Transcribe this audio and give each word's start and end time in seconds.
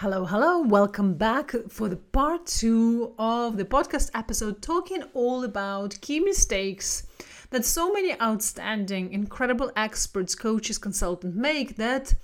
Hello, 0.00 0.24
hello, 0.24 0.60
welcome 0.60 1.14
back 1.14 1.50
for 1.68 1.88
the 1.88 1.96
part 1.96 2.46
two 2.46 3.14
of 3.18 3.56
the 3.56 3.64
podcast 3.64 4.12
episode 4.14 4.62
talking 4.62 5.02
all 5.12 5.42
about 5.42 6.00
key 6.00 6.20
mistakes 6.20 7.04
that 7.50 7.64
so 7.64 7.92
many 7.92 8.14
outstanding, 8.20 9.12
incredible 9.12 9.72
experts, 9.74 10.36
coaches, 10.36 10.78
consultants 10.78 11.36
make 11.36 11.74
that 11.78 12.14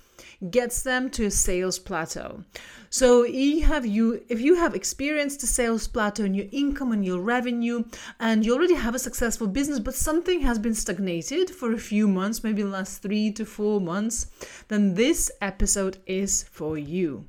gets 0.53 0.83
them 0.83 1.11
to 1.11 1.25
a 1.25 1.31
sales 1.33 1.81
plateau. 1.81 2.45
So 2.91 3.25
have 3.63 3.85
you 3.85 4.23
if 4.29 4.41
you 4.41 4.55
have 4.55 4.77
experienced 4.77 5.43
a 5.43 5.49
sales 5.49 5.89
plateau 5.89 6.23
in 6.23 6.35
your 6.35 6.47
income 6.53 6.93
and 6.93 7.05
your 7.05 7.21
revenue 7.23 7.83
and 8.21 8.47
you 8.47 8.55
already 8.55 8.75
have 8.75 8.95
a 8.95 9.01
successful 9.01 9.49
business 9.49 9.81
but 9.81 9.97
something 9.97 10.43
has 10.43 10.61
been 10.61 10.75
stagnated 10.75 11.51
for 11.51 11.73
a 11.73 11.79
few 11.79 12.07
months, 12.07 12.45
maybe 12.45 12.63
last 12.63 13.03
3 13.03 13.33
to 13.33 13.45
4 13.45 13.81
months, 13.81 14.29
then 14.69 14.95
this 14.95 15.29
episode 15.41 15.99
is 16.07 16.45
for 16.45 16.79
you. 16.79 17.27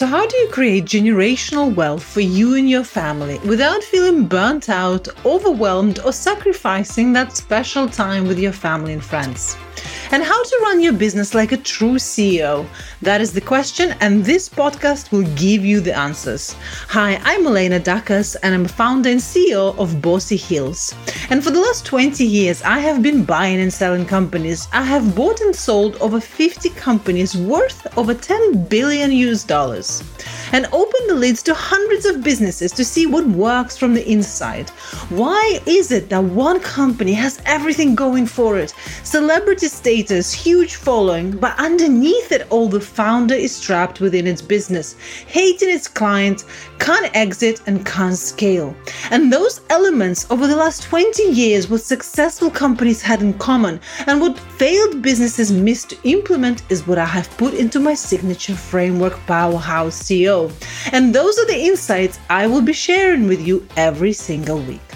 So, 0.00 0.06
how 0.06 0.26
do 0.26 0.34
you 0.38 0.48
create 0.48 0.86
generational 0.86 1.74
wealth 1.74 2.02
for 2.02 2.22
you 2.22 2.54
and 2.54 2.70
your 2.70 2.84
family 2.84 3.38
without 3.40 3.84
feeling 3.84 4.24
burnt 4.24 4.70
out, 4.70 5.06
overwhelmed, 5.26 5.98
or 5.98 6.10
sacrificing 6.10 7.12
that 7.12 7.36
special 7.36 7.86
time 7.86 8.26
with 8.26 8.38
your 8.38 8.52
family 8.52 8.94
and 8.94 9.04
friends? 9.04 9.58
And 10.12 10.24
how 10.24 10.42
to 10.42 10.58
run 10.62 10.80
your 10.80 10.92
business 10.92 11.36
like 11.36 11.52
a 11.52 11.56
true 11.56 11.94
CEO? 11.94 12.66
That 13.00 13.20
is 13.20 13.32
the 13.32 13.40
question, 13.40 13.94
and 14.00 14.24
this 14.24 14.48
podcast 14.48 15.12
will 15.12 15.22
give 15.36 15.64
you 15.64 15.80
the 15.80 15.96
answers. 15.96 16.56
Hi, 16.88 17.20
I'm 17.22 17.46
Elena 17.46 17.78
Dakas, 17.78 18.34
and 18.42 18.52
I'm 18.52 18.64
founder 18.66 19.10
and 19.10 19.20
CEO 19.20 19.78
of 19.78 20.02
Bossy 20.02 20.34
Heels. 20.34 20.92
And 21.30 21.44
for 21.44 21.52
the 21.52 21.60
last 21.60 21.86
20 21.86 22.24
years, 22.24 22.60
I 22.62 22.80
have 22.80 23.04
been 23.04 23.24
buying 23.24 23.60
and 23.60 23.72
selling 23.72 24.04
companies. 24.04 24.66
I 24.72 24.82
have 24.82 25.14
bought 25.14 25.40
and 25.42 25.54
sold 25.54 25.94
over 26.00 26.20
50 26.20 26.70
companies 26.70 27.36
worth 27.36 27.86
over 27.96 28.12
10 28.12 28.64
billion 28.64 29.12
US 29.12 29.44
dollars 29.44 30.02
and 30.52 30.66
opened 30.72 31.08
the 31.08 31.14
lids 31.14 31.42
to 31.44 31.54
hundreds 31.54 32.04
of 32.04 32.22
businesses 32.22 32.72
to 32.72 32.84
see 32.84 33.06
what 33.06 33.26
works 33.26 33.76
from 33.76 33.94
the 33.94 34.10
inside. 34.10 34.70
Why 35.10 35.60
is 35.66 35.92
it 35.92 36.08
that 36.08 36.24
one 36.24 36.60
company 36.60 37.12
has 37.12 37.40
everything 37.46 37.94
going 37.94 38.26
for 38.26 38.58
it? 38.58 38.74
Celebrity 39.04 39.68
status, 39.68 39.99
huge 40.32 40.76
following, 40.76 41.36
but 41.36 41.58
underneath 41.58 42.32
it 42.32 42.46
all, 42.50 42.68
the 42.68 42.80
founder 42.80 43.34
is 43.34 43.60
trapped 43.60 44.00
within 44.00 44.26
its 44.26 44.40
business, 44.40 44.94
hating 45.26 45.68
its 45.68 45.88
clients, 45.88 46.44
can't 46.78 47.10
exit, 47.14 47.60
and 47.66 47.84
can't 47.84 48.16
scale. 48.16 48.74
And 49.10 49.32
those 49.32 49.60
elements 49.68 50.26
over 50.30 50.46
the 50.46 50.56
last 50.56 50.84
20 50.84 51.22
years, 51.24 51.68
what 51.68 51.82
successful 51.82 52.50
companies 52.50 53.02
had 53.02 53.20
in 53.20 53.34
common 53.34 53.80
and 54.06 54.20
what 54.20 54.38
failed 54.38 55.02
businesses 55.02 55.52
missed 55.52 55.90
to 55.90 55.98
implement 56.04 56.62
is 56.70 56.86
what 56.86 56.98
I 56.98 57.04
have 57.04 57.28
put 57.36 57.54
into 57.54 57.80
my 57.80 57.94
signature 57.94 58.54
framework, 58.54 59.18
Powerhouse 59.26 60.02
CEO. 60.02 60.50
And 60.92 61.14
those 61.14 61.38
are 61.38 61.46
the 61.46 61.60
insights 61.60 62.18
I 62.30 62.46
will 62.46 62.62
be 62.62 62.72
sharing 62.72 63.26
with 63.26 63.46
you 63.46 63.66
every 63.76 64.12
single 64.12 64.60
week. 64.62 64.89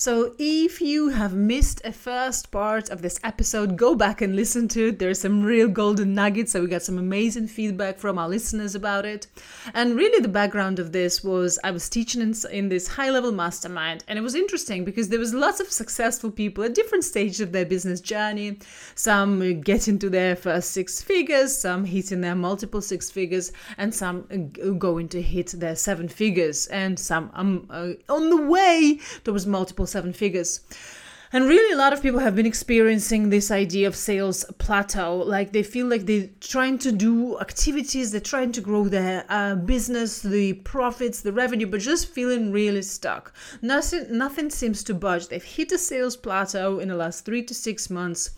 So, 0.00 0.34
if 0.38 0.80
you 0.80 1.10
have 1.10 1.34
missed 1.34 1.82
a 1.84 1.92
first 1.92 2.50
part 2.50 2.88
of 2.88 3.02
this 3.02 3.20
episode, 3.22 3.76
go 3.76 3.94
back 3.94 4.22
and 4.22 4.34
listen 4.34 4.66
to 4.68 4.88
it. 4.88 4.98
There's 4.98 5.20
some 5.20 5.42
real 5.42 5.68
golden 5.68 6.14
nuggets. 6.14 6.52
So, 6.52 6.62
we 6.62 6.68
got 6.68 6.80
some 6.80 6.96
amazing 6.96 7.48
feedback 7.48 7.98
from 7.98 8.16
our 8.16 8.26
listeners 8.26 8.74
about 8.74 9.04
it. 9.04 9.26
And 9.74 9.96
really, 9.96 10.22
the 10.22 10.28
background 10.28 10.78
of 10.78 10.92
this 10.92 11.22
was 11.22 11.58
I 11.62 11.70
was 11.70 11.90
teaching 11.90 12.22
in, 12.22 12.34
in 12.50 12.70
this 12.70 12.88
high 12.88 13.10
level 13.10 13.30
mastermind, 13.30 14.02
and 14.08 14.18
it 14.18 14.22
was 14.22 14.34
interesting 14.34 14.86
because 14.86 15.10
there 15.10 15.18
was 15.18 15.34
lots 15.34 15.60
of 15.60 15.70
successful 15.70 16.30
people 16.30 16.64
at 16.64 16.74
different 16.74 17.04
stages 17.04 17.42
of 17.42 17.52
their 17.52 17.66
business 17.66 18.00
journey. 18.00 18.58
Some 18.94 19.60
getting 19.60 19.98
to 19.98 20.08
their 20.08 20.34
first 20.34 20.70
six 20.70 21.02
figures, 21.02 21.54
some 21.54 21.84
hitting 21.84 22.22
their 22.22 22.34
multiple 22.34 22.80
six 22.80 23.10
figures, 23.10 23.52
and 23.76 23.94
some 23.94 24.22
going 24.78 25.10
to 25.10 25.20
hit 25.20 25.48
their 25.48 25.76
seven 25.76 26.08
figures, 26.08 26.68
and 26.68 26.98
some 26.98 27.30
um, 27.34 27.66
uh, 27.68 27.90
on 28.08 28.30
the 28.30 28.40
way 28.40 28.98
towards 29.24 29.46
multiple 29.46 29.88
seven 29.90 30.12
figures. 30.12 30.60
And 31.32 31.44
really, 31.44 31.72
a 31.72 31.76
lot 31.76 31.92
of 31.92 32.02
people 32.02 32.18
have 32.18 32.34
been 32.34 32.44
experiencing 32.44 33.30
this 33.30 33.52
idea 33.52 33.86
of 33.86 33.94
sales 33.94 34.44
plateau. 34.58 35.18
Like 35.18 35.52
they 35.52 35.62
feel 35.62 35.86
like 35.86 36.04
they're 36.06 36.28
trying 36.40 36.78
to 36.78 36.90
do 36.90 37.38
activities, 37.38 38.10
they're 38.10 38.20
trying 38.20 38.50
to 38.50 38.60
grow 38.60 38.88
their 38.88 39.24
uh, 39.28 39.54
business, 39.54 40.22
the 40.22 40.54
profits, 40.54 41.20
the 41.20 41.32
revenue, 41.32 41.68
but 41.68 41.82
just 41.82 42.08
feeling 42.08 42.50
really 42.50 42.82
stuck. 42.82 43.32
Nothing, 43.62 44.06
nothing 44.10 44.50
seems 44.50 44.82
to 44.84 44.92
budge. 44.92 45.28
They've 45.28 45.40
hit 45.40 45.70
a 45.70 45.78
sales 45.78 46.16
plateau 46.16 46.80
in 46.80 46.88
the 46.88 46.96
last 46.96 47.24
three 47.24 47.44
to 47.44 47.54
six 47.54 47.90
months. 47.90 48.30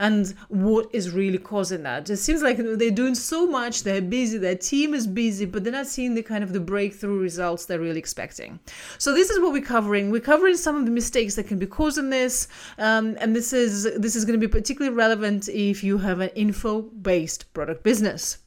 And 0.00 0.34
what 0.48 0.88
is 0.92 1.12
really 1.12 1.38
causing 1.38 1.84
that? 1.84 2.10
It 2.10 2.16
seems 2.16 2.42
like 2.42 2.56
they're 2.56 2.90
doing 2.90 3.14
so 3.14 3.46
much, 3.46 3.84
they're 3.84 4.02
busy, 4.02 4.38
their 4.38 4.56
team 4.56 4.92
is 4.92 5.06
busy, 5.06 5.44
but 5.44 5.62
they're 5.62 5.72
not 5.72 5.86
seeing 5.86 6.16
the 6.16 6.22
kind 6.24 6.42
of 6.42 6.52
the 6.52 6.58
breakthrough 6.58 7.20
results 7.20 7.66
they're 7.66 7.78
really 7.78 8.00
expecting. 8.00 8.58
So 8.98 9.14
this 9.14 9.30
is 9.30 9.38
what 9.38 9.52
we're 9.52 9.62
covering. 9.62 10.10
We're 10.10 10.20
covering 10.20 10.56
some 10.56 10.74
of 10.74 10.84
the 10.84 10.90
mistakes 10.90 11.36
that 11.36 11.46
can 11.46 11.60
be 11.60 11.66
causing 11.66 12.10
this 12.10 12.39
um, 12.78 13.16
and 13.20 13.34
this 13.34 13.52
is 13.52 13.84
this 13.98 14.16
is 14.16 14.24
going 14.24 14.38
to 14.38 14.46
be 14.46 14.50
particularly 14.50 14.94
relevant 14.94 15.48
if 15.48 15.82
you 15.82 15.98
have 15.98 16.20
an 16.20 16.30
info 16.30 16.82
based 16.82 17.52
product 17.54 17.82
business. 17.82 18.38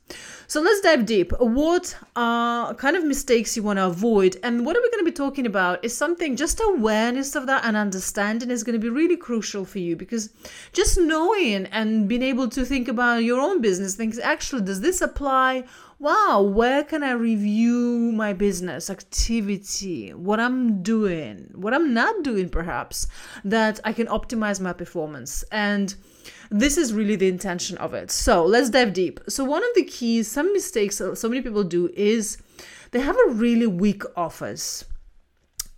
So 0.53 0.61
let's 0.61 0.81
dive 0.81 1.07
deep. 1.07 1.31
What 1.39 1.97
are 2.15 2.75
kind 2.75 2.95
of 2.95 3.03
mistakes 3.03 3.57
you 3.57 3.63
want 3.63 3.79
to 3.79 3.87
avoid? 3.87 4.37
And 4.43 4.63
what 4.63 4.77
are 4.77 4.83
we 4.83 4.91
going 4.91 5.03
to 5.03 5.11
be 5.11 5.15
talking 5.15 5.47
about 5.47 5.83
is 5.83 5.97
something 5.97 6.35
just 6.35 6.61
awareness 6.63 7.33
of 7.33 7.47
that 7.47 7.65
and 7.65 7.75
understanding 7.75 8.51
is 8.51 8.63
going 8.63 8.79
to 8.79 8.79
be 8.79 8.87
really 8.87 9.17
crucial 9.17 9.65
for 9.65 9.79
you 9.79 9.95
because 9.95 10.29
just 10.71 10.99
knowing 10.99 11.65
and 11.71 12.07
being 12.07 12.21
able 12.21 12.47
to 12.49 12.63
think 12.65 12.87
about 12.87 13.23
your 13.23 13.41
own 13.41 13.61
business, 13.61 13.95
things 13.95 14.19
actually, 14.19 14.61
does 14.61 14.81
this 14.81 15.01
apply? 15.01 15.63
Wow, 15.97 16.43
where 16.43 16.83
can 16.83 17.01
I 17.01 17.13
review 17.13 18.11
my 18.13 18.33
business 18.33 18.91
activity, 18.91 20.13
what 20.13 20.39
I'm 20.39 20.83
doing, 20.83 21.49
what 21.55 21.73
I'm 21.73 21.95
not 21.95 22.23
doing, 22.23 22.49
perhaps, 22.49 23.07
that 23.43 23.79
I 23.83 23.91
can 23.91 24.05
optimize 24.05 24.61
my 24.61 24.73
performance? 24.73 25.43
And 25.51 25.95
this 26.49 26.77
is 26.77 26.93
really 26.93 27.15
the 27.15 27.27
intention 27.27 27.77
of 27.77 27.93
it. 27.93 28.11
So 28.11 28.45
let's 28.45 28.69
dive 28.69 28.93
deep. 28.93 29.19
So, 29.27 29.43
one 29.43 29.63
of 29.63 29.69
the 29.75 29.83
keys, 29.83 30.29
some 30.29 30.53
mistakes 30.53 30.97
so 30.97 31.29
many 31.29 31.41
people 31.41 31.63
do 31.63 31.89
is 31.95 32.37
they 32.91 32.99
have 32.99 33.17
a 33.27 33.31
really 33.31 33.67
weak 33.67 34.03
offers. 34.15 34.85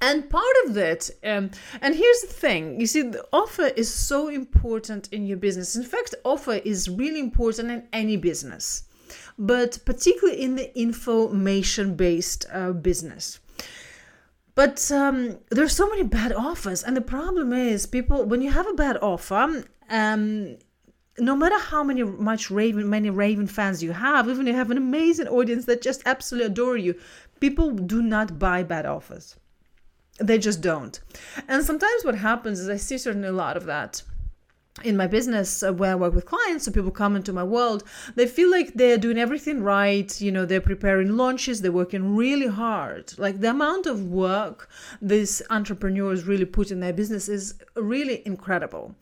And 0.01 0.29
part 0.29 0.55
of 0.65 0.77
it, 0.77 1.09
um, 1.23 1.51
and 1.81 1.95
here's 1.95 2.21
the 2.21 2.27
thing 2.27 2.79
you 2.79 2.85
see, 2.85 3.01
the 3.01 3.25
offer 3.31 3.67
is 3.67 3.91
so 3.91 4.27
important 4.27 5.07
in 5.11 5.25
your 5.25 5.37
business. 5.37 5.75
In 5.75 5.83
fact, 5.83 6.13
offer 6.23 6.55
is 6.65 6.89
really 6.89 7.19
important 7.19 7.71
in 7.71 7.87
any 7.93 8.17
business, 8.17 8.83
but 9.39 9.79
particularly 9.85 10.41
in 10.41 10.57
the 10.57 10.77
information 10.77 11.95
based 11.95 12.45
uh, 12.51 12.73
business. 12.73 13.39
But 14.53 14.91
um, 14.91 15.39
there's 15.49 15.75
so 15.75 15.89
many 15.89 16.03
bad 16.03 16.33
offers, 16.33 16.83
and 16.83 16.95
the 16.95 17.01
problem 17.01 17.51
is, 17.51 17.85
people 17.85 18.25
when 18.25 18.41
you 18.41 18.51
have 18.51 18.67
a 18.67 18.73
bad 18.73 18.97
offer, 19.01 19.63
um, 19.89 20.57
no 21.17 21.35
matter 21.35 21.57
how 21.57 21.83
many 21.83 22.03
much 22.03 22.51
raving 22.51 22.89
many 22.89 23.09
raving 23.09 23.47
fans 23.47 23.81
you 23.81 23.91
have, 23.91 24.27
even 24.29 24.47
if 24.47 24.53
you 24.53 24.57
have 24.57 24.71
an 24.71 24.77
amazing 24.77 25.27
audience 25.27 25.65
that 25.65 25.81
just 25.81 26.01
absolutely 26.05 26.47
adore 26.47 26.77
you, 26.77 26.95
people 27.39 27.71
do 27.71 28.01
not 28.01 28.37
buy 28.39 28.63
bad 28.63 28.85
offers. 28.85 29.35
They 30.19 30.37
just 30.37 30.61
don't. 30.61 30.99
And 31.47 31.63
sometimes 31.63 32.05
what 32.05 32.15
happens 32.15 32.59
is 32.59 32.69
I 32.69 32.77
see 32.77 32.97
certainly 32.97 33.27
a 33.27 33.33
lot 33.33 33.57
of 33.57 33.65
that 33.65 34.01
in 34.83 34.97
my 34.97 35.07
business 35.07 35.63
uh, 35.63 35.71
where 35.71 35.91
I 35.91 35.95
work 35.95 36.13
with 36.13 36.25
clients, 36.25 36.65
so 36.65 36.71
people 36.71 36.91
come 36.91 37.15
into 37.15 37.31
my 37.31 37.43
world, 37.43 37.85
they 38.15 38.27
feel 38.27 38.51
like 38.51 38.73
they're 38.73 38.97
doing 38.97 39.17
everything 39.17 39.63
right. 39.63 40.19
You 40.19 40.33
know, 40.33 40.45
they're 40.45 40.59
preparing 40.59 41.15
launches, 41.15 41.61
they're 41.61 41.71
working 41.71 42.15
really 42.15 42.47
hard. 42.47 43.17
Like 43.17 43.39
the 43.39 43.51
amount 43.51 43.85
of 43.85 44.03
work 44.03 44.69
these 45.01 45.41
entrepreneurs 45.49 46.25
really 46.25 46.43
put 46.43 46.71
in 46.71 46.81
their 46.81 46.91
business 46.91 47.29
is 47.29 47.55
really 47.75 48.21
incredible. 48.25 48.95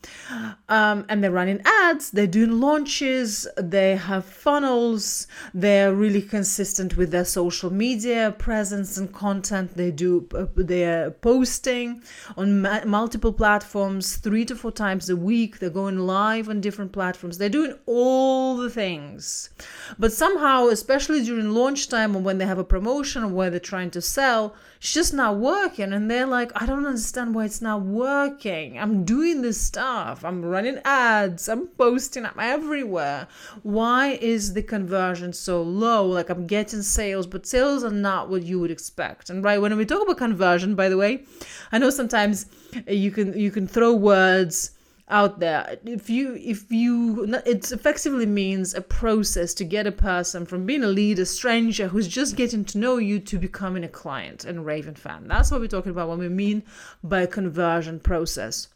Um, 0.69 1.05
and 1.09 1.23
they're 1.23 1.31
running 1.31 1.61
ads, 1.65 2.11
they're 2.11 2.27
doing 2.27 2.59
launches, 2.59 3.47
they 3.57 3.95
have 3.95 4.25
funnels, 4.25 5.25
they're 5.55 5.93
really 5.95 6.21
consistent 6.21 6.97
with 6.97 7.09
their 7.09 7.25
social 7.25 7.73
media 7.73 8.35
presence 8.37 8.97
and 8.97 9.11
content. 9.11 9.75
They 9.75 9.89
do, 9.89 10.27
they're 10.55 11.09
posting 11.09 12.03
on 12.37 12.61
ma- 12.61 12.85
multiple 12.85 13.33
platforms 13.33 14.17
three 14.17 14.45
to 14.45 14.55
four 14.55 14.71
times 14.71 15.09
a 15.09 15.15
week 15.15 15.62
they're 15.63 15.69
going 15.69 15.97
live 15.97 16.49
on 16.49 16.59
different 16.59 16.91
platforms, 16.91 17.37
they're 17.37 17.47
doing 17.47 17.73
all 17.85 18.57
the 18.57 18.69
things. 18.69 19.49
But 19.97 20.11
somehow, 20.11 20.67
especially 20.67 21.23
during 21.23 21.51
launch 21.51 21.87
time 21.87 22.17
or 22.17 22.21
when 22.21 22.37
they 22.37 22.45
have 22.45 22.57
a 22.57 22.65
promotion 22.65 23.23
or 23.23 23.29
where 23.29 23.49
they're 23.49 23.61
trying 23.61 23.89
to 23.91 24.01
sell, 24.01 24.55
it's 24.75 24.91
just 24.91 25.13
not 25.13 25.37
working. 25.37 25.93
And 25.93 26.11
they're 26.11 26.25
like, 26.25 26.51
I 26.53 26.65
don't 26.65 26.85
understand 26.85 27.33
why 27.33 27.45
it's 27.45 27.61
not 27.61 27.83
working. 27.83 28.77
I'm 28.77 29.05
doing 29.05 29.41
this 29.41 29.61
stuff, 29.61 30.25
I'm 30.25 30.43
running 30.43 30.81
ads, 30.83 31.47
I'm 31.47 31.67
posting, 31.67 32.25
I'm 32.25 32.37
everywhere. 32.37 33.29
Why 33.61 34.17
is 34.19 34.51
the 34.51 34.63
conversion 34.63 35.31
so 35.31 35.61
low? 35.61 36.05
Like, 36.05 36.29
I'm 36.29 36.45
getting 36.45 36.81
sales, 36.81 37.25
but 37.25 37.47
sales 37.47 37.85
are 37.85 37.89
not 37.89 38.27
what 38.27 38.43
you 38.43 38.59
would 38.59 38.71
expect. 38.71 39.29
And 39.29 39.45
right, 39.45 39.61
when 39.61 39.77
we 39.77 39.85
talk 39.85 40.01
about 40.03 40.17
conversion, 40.17 40.75
by 40.75 40.89
the 40.89 40.97
way, 40.97 41.23
I 41.71 41.77
know 41.77 41.89
sometimes 41.89 42.47
you 42.85 43.11
can 43.11 43.39
you 43.39 43.51
can 43.51 43.65
throw 43.65 43.93
words 43.93 44.71
out 45.09 45.39
there. 45.39 45.77
If 45.85 46.09
you 46.09 46.35
if 46.35 46.71
you 46.71 47.25
it 47.45 47.71
effectively 47.71 48.25
means 48.25 48.73
a 48.73 48.81
process 48.81 49.53
to 49.55 49.63
get 49.63 49.87
a 49.87 49.91
person 49.91 50.45
from 50.45 50.65
being 50.65 50.83
a 50.83 50.87
lead 50.87 51.19
a 51.19 51.25
stranger 51.25 51.87
who's 51.87 52.07
just 52.07 52.35
getting 52.35 52.63
to 52.65 52.77
know 52.77 52.97
you 52.97 53.19
to 53.19 53.37
becoming 53.37 53.83
a 53.83 53.89
client 53.89 54.45
and 54.45 54.65
raving 54.65 54.95
fan. 54.95 55.27
That's 55.27 55.51
what 55.51 55.59
we're 55.59 55.67
talking 55.67 55.91
about 55.91 56.09
when 56.09 56.19
we 56.19 56.29
mean 56.29 56.63
by 57.03 57.25
conversion 57.25 57.99
process. 57.99 58.69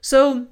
So 0.00 0.46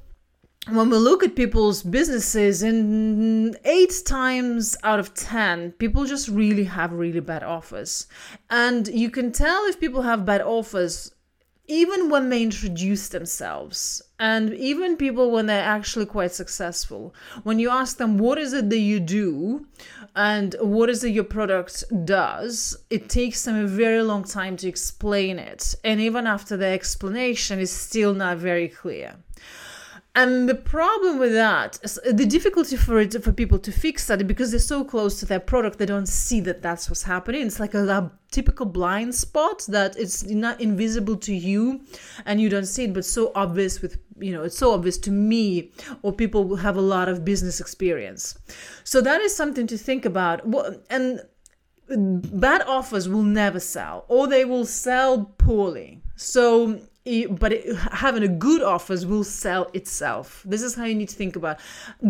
when 0.68 0.90
we 0.90 0.98
look 0.98 1.24
at 1.24 1.34
people's 1.34 1.82
businesses 1.82 2.62
in 2.62 3.56
eight 3.64 4.02
times 4.04 4.76
out 4.82 5.00
of 5.00 5.14
ten 5.14 5.72
people 5.72 6.04
just 6.04 6.28
really 6.28 6.64
have 6.64 6.92
really 6.92 7.20
bad 7.20 7.42
offers. 7.42 8.06
And 8.50 8.86
you 8.86 9.10
can 9.10 9.32
tell 9.32 9.64
if 9.64 9.80
people 9.80 10.02
have 10.02 10.26
bad 10.26 10.42
offers 10.42 11.12
even 11.66 12.10
when 12.10 12.28
they 12.28 12.42
introduce 12.42 13.08
themselves 13.08 14.02
and 14.20 14.52
even 14.52 14.98
people 14.98 15.30
when 15.30 15.46
they're 15.46 15.64
actually 15.64 16.04
quite 16.04 16.32
successful 16.32 17.14
when 17.42 17.58
you 17.58 17.70
ask 17.70 17.96
them 17.96 18.18
what 18.18 18.36
is 18.38 18.52
it 18.52 18.68
that 18.68 18.78
you 18.78 19.00
do 19.00 19.66
and 20.14 20.54
what 20.60 20.90
is 20.90 21.02
it 21.02 21.12
your 21.12 21.24
product 21.24 21.84
does? 22.04 22.76
It 22.90 23.08
takes 23.08 23.44
them 23.44 23.56
a 23.56 23.66
very 23.66 24.02
long 24.02 24.24
time 24.24 24.56
to 24.58 24.68
explain 24.68 25.38
it. 25.38 25.74
And 25.84 26.00
even 26.00 26.26
after 26.26 26.56
the 26.56 26.66
explanation 26.66 27.60
it's 27.60 27.72
still 27.72 28.12
not 28.12 28.36
very 28.36 28.68
clear. 28.68 29.16
And 30.14 30.48
the 30.48 30.56
problem 30.56 31.20
with 31.20 31.32
that, 31.34 31.78
the 32.04 32.26
difficulty 32.26 32.76
for 32.76 32.98
it 32.98 33.22
for 33.22 33.32
people 33.32 33.60
to 33.60 33.70
fix 33.70 34.08
that, 34.08 34.26
because 34.26 34.50
they're 34.50 34.58
so 34.58 34.82
close 34.82 35.20
to 35.20 35.26
their 35.26 35.38
product, 35.38 35.78
they 35.78 35.86
don't 35.86 36.08
see 36.08 36.40
that 36.40 36.62
that's 36.62 36.90
what's 36.90 37.04
happening. 37.04 37.46
It's 37.46 37.60
like 37.60 37.74
a, 37.74 37.86
a 37.86 38.10
typical 38.32 38.66
blind 38.66 39.14
spot 39.14 39.64
that 39.68 39.96
it's 39.96 40.24
not 40.24 40.60
invisible 40.60 41.16
to 41.18 41.32
you, 41.32 41.82
and 42.26 42.40
you 42.40 42.48
don't 42.48 42.66
see 42.66 42.84
it, 42.84 42.92
but 42.92 43.04
so 43.04 43.30
obvious 43.36 43.80
with 43.80 43.98
you 44.20 44.32
know 44.32 44.42
it's 44.42 44.58
so 44.58 44.72
obvious 44.72 44.98
to 44.98 45.10
me 45.10 45.70
or 46.02 46.12
people 46.12 46.46
who 46.46 46.56
have 46.56 46.76
a 46.76 46.80
lot 46.80 47.08
of 47.08 47.24
business 47.24 47.60
experience. 47.60 48.38
So 48.84 49.00
that 49.00 49.20
is 49.20 49.34
something 49.34 49.66
to 49.66 49.78
think 49.78 50.04
about. 50.04 50.42
And 50.90 51.20
bad 51.88 52.62
offers 52.62 53.08
will 53.08 53.22
never 53.22 53.60
sell, 53.60 54.04
or 54.08 54.26
they 54.26 54.44
will 54.44 54.66
sell 54.66 55.24
poorly. 55.38 56.02
So 56.16 56.80
but 57.30 57.52
it, 57.52 57.76
having 57.92 58.22
a 58.22 58.28
good 58.28 58.62
offers 58.62 59.06
will 59.06 59.24
sell 59.24 59.70
itself 59.72 60.42
this 60.46 60.60
is 60.60 60.74
how 60.74 60.84
you 60.84 60.94
need 60.94 61.08
to 61.08 61.16
think 61.16 61.34
about 61.34 61.58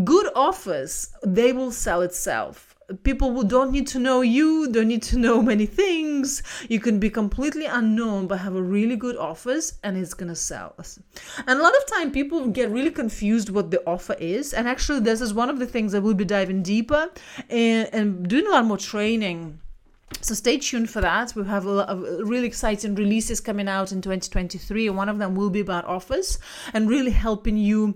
good 0.02 0.26
offers 0.34 1.14
they 1.24 1.52
will 1.52 1.70
sell 1.70 2.02
itself 2.02 2.69
people 3.02 3.32
who 3.32 3.44
don't 3.44 3.72
need 3.72 3.86
to 3.88 3.98
know 3.98 4.20
you 4.20 4.70
don't 4.70 4.88
need 4.88 5.02
to 5.02 5.18
know 5.18 5.42
many 5.42 5.66
things. 5.66 6.42
You 6.68 6.80
can 6.80 6.98
be 6.98 7.10
completely 7.10 7.66
unknown 7.66 8.26
but 8.26 8.40
have 8.40 8.56
a 8.56 8.62
really 8.62 8.96
good 8.96 9.16
offers 9.16 9.74
and 9.82 9.96
it's 9.96 10.14
gonna 10.14 10.36
sell. 10.36 10.74
And 11.46 11.58
a 11.58 11.62
lot 11.62 11.76
of 11.76 11.86
time 11.86 12.10
people 12.10 12.46
get 12.48 12.70
really 12.70 12.90
confused 12.90 13.50
what 13.50 13.70
the 13.70 13.82
offer 13.86 14.16
is 14.18 14.52
and 14.52 14.68
actually 14.68 15.00
this 15.00 15.20
is 15.20 15.32
one 15.34 15.50
of 15.50 15.58
the 15.58 15.66
things 15.66 15.92
that 15.92 16.02
we'll 16.02 16.14
be 16.14 16.24
diving 16.24 16.62
deeper 16.62 17.10
and, 17.48 17.88
and 17.92 18.28
doing 18.28 18.46
a 18.46 18.50
lot 18.50 18.64
more 18.64 18.78
training. 18.78 19.60
So 20.22 20.34
stay 20.34 20.58
tuned 20.58 20.90
for 20.90 21.00
that. 21.00 21.34
We 21.34 21.44
have 21.44 21.64
a 21.64 21.70
lot 21.70 21.88
of 21.88 22.02
really 22.28 22.46
exciting 22.46 22.94
releases 22.94 23.40
coming 23.40 23.68
out 23.68 23.92
in 23.92 24.02
2023, 24.02 24.90
one 24.90 25.08
of 25.08 25.18
them 25.18 25.34
will 25.34 25.50
be 25.50 25.60
about 25.60 25.84
offers 25.84 26.38
and 26.74 26.90
really 26.90 27.12
helping 27.12 27.56
you 27.56 27.94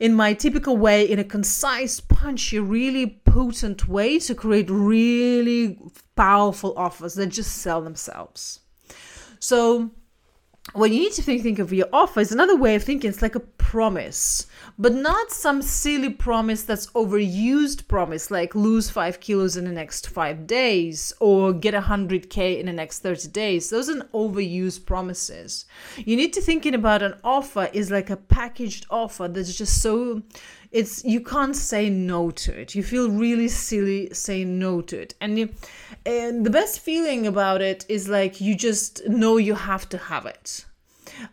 in 0.00 0.14
my 0.14 0.34
typical 0.34 0.76
way, 0.76 1.08
in 1.08 1.18
a 1.18 1.24
concise, 1.24 2.00
punchy, 2.00 2.58
really 2.58 3.20
potent 3.24 3.88
way 3.88 4.18
to 4.20 4.34
create 4.34 4.68
really 4.70 5.78
powerful 6.16 6.74
offers 6.76 7.14
that 7.14 7.26
just 7.26 7.58
sell 7.58 7.80
themselves. 7.80 8.60
So 9.38 9.90
what 10.72 10.90
you 10.90 10.98
need 10.98 11.12
to 11.12 11.22
think, 11.22 11.42
think 11.42 11.58
of 11.58 11.72
your 11.72 11.88
offer 11.92 12.20
is 12.20 12.32
another 12.32 12.56
way 12.56 12.74
of 12.74 12.82
thinking. 12.82 13.10
It's 13.10 13.22
like 13.22 13.34
a 13.34 13.40
promise, 13.64 14.46
but 14.78 14.92
not 14.92 15.32
some 15.32 15.62
silly 15.62 16.10
promise 16.10 16.62
that's 16.64 16.86
overused 16.88 17.88
promise, 17.88 18.30
like 18.30 18.54
lose 18.54 18.90
five 18.90 19.20
kilos 19.20 19.56
in 19.56 19.64
the 19.64 19.72
next 19.72 20.08
five 20.10 20.46
days 20.46 21.14
or 21.18 21.52
get 21.54 21.72
a 21.72 21.80
hundred 21.80 22.28
K 22.28 22.60
in 22.60 22.66
the 22.66 22.72
next 22.72 22.98
30 23.00 23.28
days. 23.28 23.70
Those 23.70 23.88
are 23.88 24.04
overused 24.12 24.84
promises. 24.84 25.64
You 25.96 26.14
need 26.14 26.34
to 26.34 26.42
thinking 26.42 26.74
about 26.74 27.02
an 27.02 27.14
offer 27.24 27.70
is 27.72 27.90
like 27.90 28.10
a 28.10 28.18
packaged 28.18 28.86
offer 28.90 29.28
that's 29.28 29.56
just 29.56 29.80
so 29.80 30.22
it's 30.70 31.02
you 31.02 31.22
can't 31.22 31.56
say 31.56 31.88
no 31.88 32.30
to 32.30 32.52
it. 32.60 32.74
You 32.74 32.82
feel 32.82 33.10
really 33.10 33.48
silly 33.48 34.12
saying 34.12 34.58
no 34.58 34.82
to 34.82 35.00
it. 35.00 35.14
And 35.22 35.38
you, 35.38 35.48
and 36.04 36.44
the 36.44 36.50
best 36.50 36.80
feeling 36.80 37.26
about 37.26 37.62
it 37.62 37.86
is 37.88 38.08
like 38.08 38.42
you 38.42 38.54
just 38.54 39.08
know 39.08 39.38
you 39.38 39.54
have 39.54 39.88
to 39.88 39.98
have 39.98 40.26
it. 40.26 40.66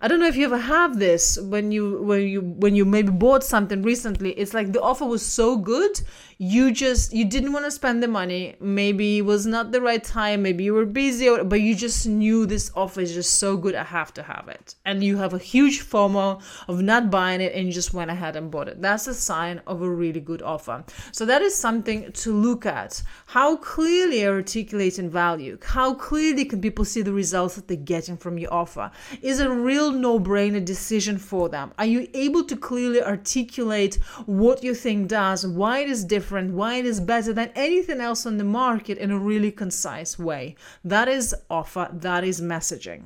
I 0.02 0.08
don't 0.08 0.20
know 0.20 0.28
if 0.28 0.36
you 0.36 0.46
ever 0.46 0.58
have 0.58 1.00
this 1.00 1.38
when 1.38 1.72
you 1.72 2.02
when 2.02 2.22
you 2.22 2.42
when 2.42 2.76
you 2.76 2.86
maybe 2.86 3.12
bought 3.12 3.44
something 3.44 3.82
recently. 3.82 4.32
It's 4.32 4.54
like 4.54 4.74
the 4.74 4.82
offer 4.82 5.06
was 5.06 5.26
so 5.26 5.58
good, 5.58 6.02
you 6.38 6.72
just 6.72 7.14
you 7.14 7.24
didn't 7.26 7.54
want 7.54 7.66
to 7.66 7.72
spend 7.72 8.02
the 8.02 8.08
money. 8.08 8.56
Maybe 8.60 9.20
it 9.20 9.26
was 9.26 9.46
not 9.46 9.72
the 9.72 9.80
right 9.80 10.04
time. 10.04 10.42
Maybe 10.42 10.64
you 10.64 10.74
were 10.74 10.88
busy, 10.88 11.30
or, 11.30 11.44
but 11.44 11.62
you 11.62 11.76
just 11.76 12.08
knew 12.08 12.48
this 12.48 12.72
offer 12.76 13.02
is 13.02 13.14
just 13.14 13.36
so 13.36 13.58
good. 13.58 13.76
I 13.76 13.84
have 13.84 14.12
to 14.16 14.24
have 14.24 14.48
it, 14.48 14.74
and 14.84 15.04
you 15.04 15.18
have 15.18 15.36
a 15.36 15.38
huge 15.38 15.84
FOMO 15.84 16.42
of 16.68 16.82
not 16.82 17.12
buying 17.12 17.42
it, 17.42 17.54
and 17.54 17.68
you 17.68 17.72
just 17.72 17.94
went 17.94 18.10
ahead 18.10 18.36
and 18.36 18.50
bought 18.50 18.70
it. 18.70 18.82
That's 18.82 19.06
a 19.06 19.14
sign 19.14 19.62
of 19.68 19.84
a 19.84 19.90
really 19.90 20.20
good 20.20 20.42
offer. 20.42 20.84
So 21.12 21.28
that 21.28 21.44
is 21.44 21.56
something 21.56 22.12
to 22.12 22.34
look 22.34 22.66
at. 22.66 23.04
How 23.28 23.58
clearly 23.58 24.26
are 24.26 24.34
articulating 24.34 25.12
value? 25.12 25.60
How 25.64 25.94
clearly 25.94 26.46
can 26.46 26.60
people 26.60 26.86
see 26.86 27.04
the 27.04 27.14
results 27.14 27.54
that 27.54 27.68
they're 27.68 27.78
getting 27.78 28.18
from 28.18 28.40
your 28.40 28.52
offer? 28.52 28.90
Is 29.22 29.40
it 29.40 29.48
real 29.72 29.92
no 29.92 30.20
brainer 30.20 30.64
decision 30.74 31.18
for 31.18 31.48
them? 31.56 31.72
Are 31.80 31.86
you 31.86 32.02
able 32.14 32.44
to 32.52 32.56
clearly 32.58 33.02
articulate 33.02 33.96
what 34.26 34.64
you 34.64 34.74
think 34.76 35.08
does, 35.08 35.48
why 35.48 35.80
it 35.84 35.90
is 35.90 36.04
different, 36.04 36.54
why 36.54 36.72
it 36.82 36.86
is 36.86 37.00
better 37.00 37.32
than 37.34 37.52
anything 37.56 38.02
else 38.02 38.26
on 38.26 38.36
the 38.38 38.44
market 38.44 38.98
in 38.98 39.12
a 39.12 39.20
really 39.32 39.52
concise 39.64 40.20
way? 40.20 40.56
That 40.84 41.08
is 41.08 41.34
offer, 41.50 41.88
that 42.08 42.24
is 42.24 42.42
messaging. 42.42 43.04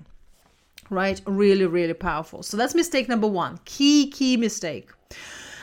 Right? 0.89 1.21
Really, 1.25 1.67
really 1.67 1.99
powerful. 2.09 2.41
So 2.43 2.57
that's 2.57 2.75
mistake 2.75 3.07
number 3.09 3.27
one. 3.27 3.59
Key, 3.65 4.09
key 4.09 4.37
mistake. 4.37 4.89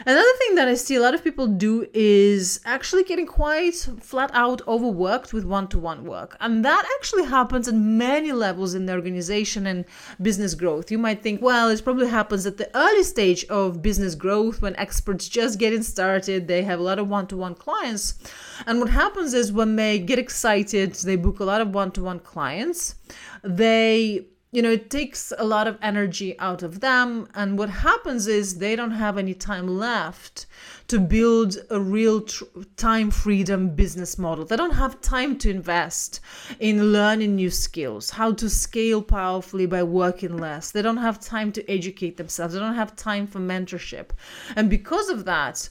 Another 0.05 0.33
thing 0.39 0.57
that 0.57 0.67
I 0.67 0.75
see 0.75 0.97
a 0.97 1.01
lot 1.01 1.15
of 1.15 1.23
people 1.23 1.47
do 1.47 1.87
is 1.95 2.61
actually 2.65 3.05
getting 3.05 3.27
quite 3.27 3.75
flat 4.01 4.31
out 4.35 4.61
overworked 4.67 5.33
with 5.33 5.45
one 5.45 5.69
to 5.69 5.79
one 5.79 6.05
work. 6.05 6.37
And 6.41 6.65
that 6.65 6.85
actually 6.97 7.25
happens 7.25 7.69
at 7.69 7.75
many 7.75 8.33
levels 8.33 8.75
in 8.75 8.87
the 8.87 8.95
organization 8.95 9.67
and 9.67 9.85
business 10.21 10.55
growth. 10.55 10.91
You 10.91 10.99
might 10.99 11.23
think, 11.23 11.41
well, 11.41 11.69
it 11.69 11.85
probably 11.85 12.09
happens 12.09 12.47
at 12.47 12.57
the 12.57 12.71
early 12.77 13.05
stage 13.05 13.45
of 13.45 13.81
business 13.81 14.15
growth 14.15 14.61
when 14.61 14.75
experts 14.77 15.29
just 15.29 15.59
getting 15.59 15.83
started, 15.83 16.49
they 16.49 16.63
have 16.63 16.81
a 16.81 16.83
lot 16.83 16.99
of 16.99 17.09
one 17.09 17.27
to 17.29 17.37
one 17.37 17.55
clients. 17.55 18.15
And 18.67 18.81
what 18.81 18.91
happens 18.91 19.35
is 19.35 19.53
when 19.53 19.77
they 19.77 19.99
get 19.99 20.19
excited, 20.19 20.95
they 20.95 21.17
book 21.17 21.41
a 21.41 21.45
lot 21.45 21.61
of 21.61 21.75
one 21.75 21.93
to 21.93 22.03
one 22.03 22.21
clients, 22.21 22.97
they 23.45 24.27
you 24.53 24.61
know 24.61 24.71
it 24.71 24.91
takes 24.91 25.33
a 25.39 25.45
lot 25.45 25.67
of 25.67 25.79
energy 25.81 26.39
out 26.39 26.63
of 26.63 26.81
them. 26.81 27.27
And 27.35 27.59
what 27.59 27.71
happens 27.71 28.27
is 28.27 28.59
they 28.59 28.77
don't 28.77 28.91
have 28.91 29.17
any 29.17 29.33
time 29.33 29.67
left 29.67 30.47
to 30.89 31.01
build 31.01 31.57
a 31.71 31.81
real 31.81 32.21
tr- 32.21 32.45
time 32.77 33.11
freedom 33.11 33.75
business 33.75 34.19
model. 34.19 34.45
They 34.45 34.57
don't 34.57 34.75
have 34.75 35.01
time 35.01 35.39
to 35.39 35.51
invest 35.51 36.21
in 36.61 36.93
learning 36.93 37.35
new 37.35 37.51
skills 37.51 38.11
how 38.11 38.33
to 38.33 38.51
scale 38.51 39.01
powerfully 39.01 39.65
by 39.65 39.83
working 39.83 40.37
less. 40.37 40.71
They 40.71 40.83
don't 40.83 40.99
have 40.99 41.19
time 41.19 41.51
to 41.53 41.71
educate 41.71 42.19
themselves. 42.19 42.53
They 42.53 42.61
don't 42.61 42.75
have 42.75 42.95
time 42.95 43.27
for 43.27 43.39
mentorship. 43.39 44.11
And 44.55 44.69
because 44.69 45.09
of 45.09 45.25
that 45.25 45.71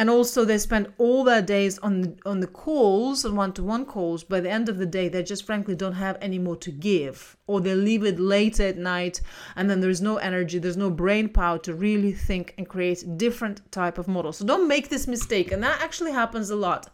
and 0.00 0.08
also 0.08 0.46
they 0.46 0.56
spend 0.56 0.90
all 0.96 1.24
their 1.24 1.42
days 1.42 1.78
on 1.80 2.16
on 2.24 2.40
the 2.40 2.46
calls 2.46 3.22
and 3.22 3.36
one-to-one 3.36 3.84
calls 3.84 4.24
by 4.24 4.40
the 4.40 4.48
end 4.48 4.66
of 4.66 4.78
the 4.78 4.86
day 4.86 5.10
they 5.10 5.22
just 5.22 5.44
frankly 5.44 5.74
don't 5.74 5.92
have 6.06 6.16
any 6.22 6.38
more 6.38 6.56
to 6.56 6.70
give 6.70 7.36
or 7.46 7.60
they 7.60 7.74
leave 7.74 8.02
it 8.02 8.18
late 8.18 8.58
at 8.60 8.78
night 8.78 9.20
and 9.56 9.68
then 9.68 9.80
there's 9.80 10.00
no 10.00 10.16
energy 10.16 10.58
there's 10.58 10.78
no 10.78 10.88
brain 10.88 11.28
power 11.28 11.58
to 11.58 11.74
really 11.74 12.12
think 12.12 12.54
and 12.56 12.66
create 12.66 13.18
different 13.18 13.60
type 13.70 13.98
of 13.98 14.08
models. 14.08 14.38
So 14.38 14.46
don't 14.46 14.66
make 14.66 14.88
this 14.88 15.06
mistake 15.06 15.52
and 15.52 15.62
that 15.62 15.82
actually 15.82 16.12
happens 16.12 16.48
a 16.48 16.56
lot. 16.56 16.88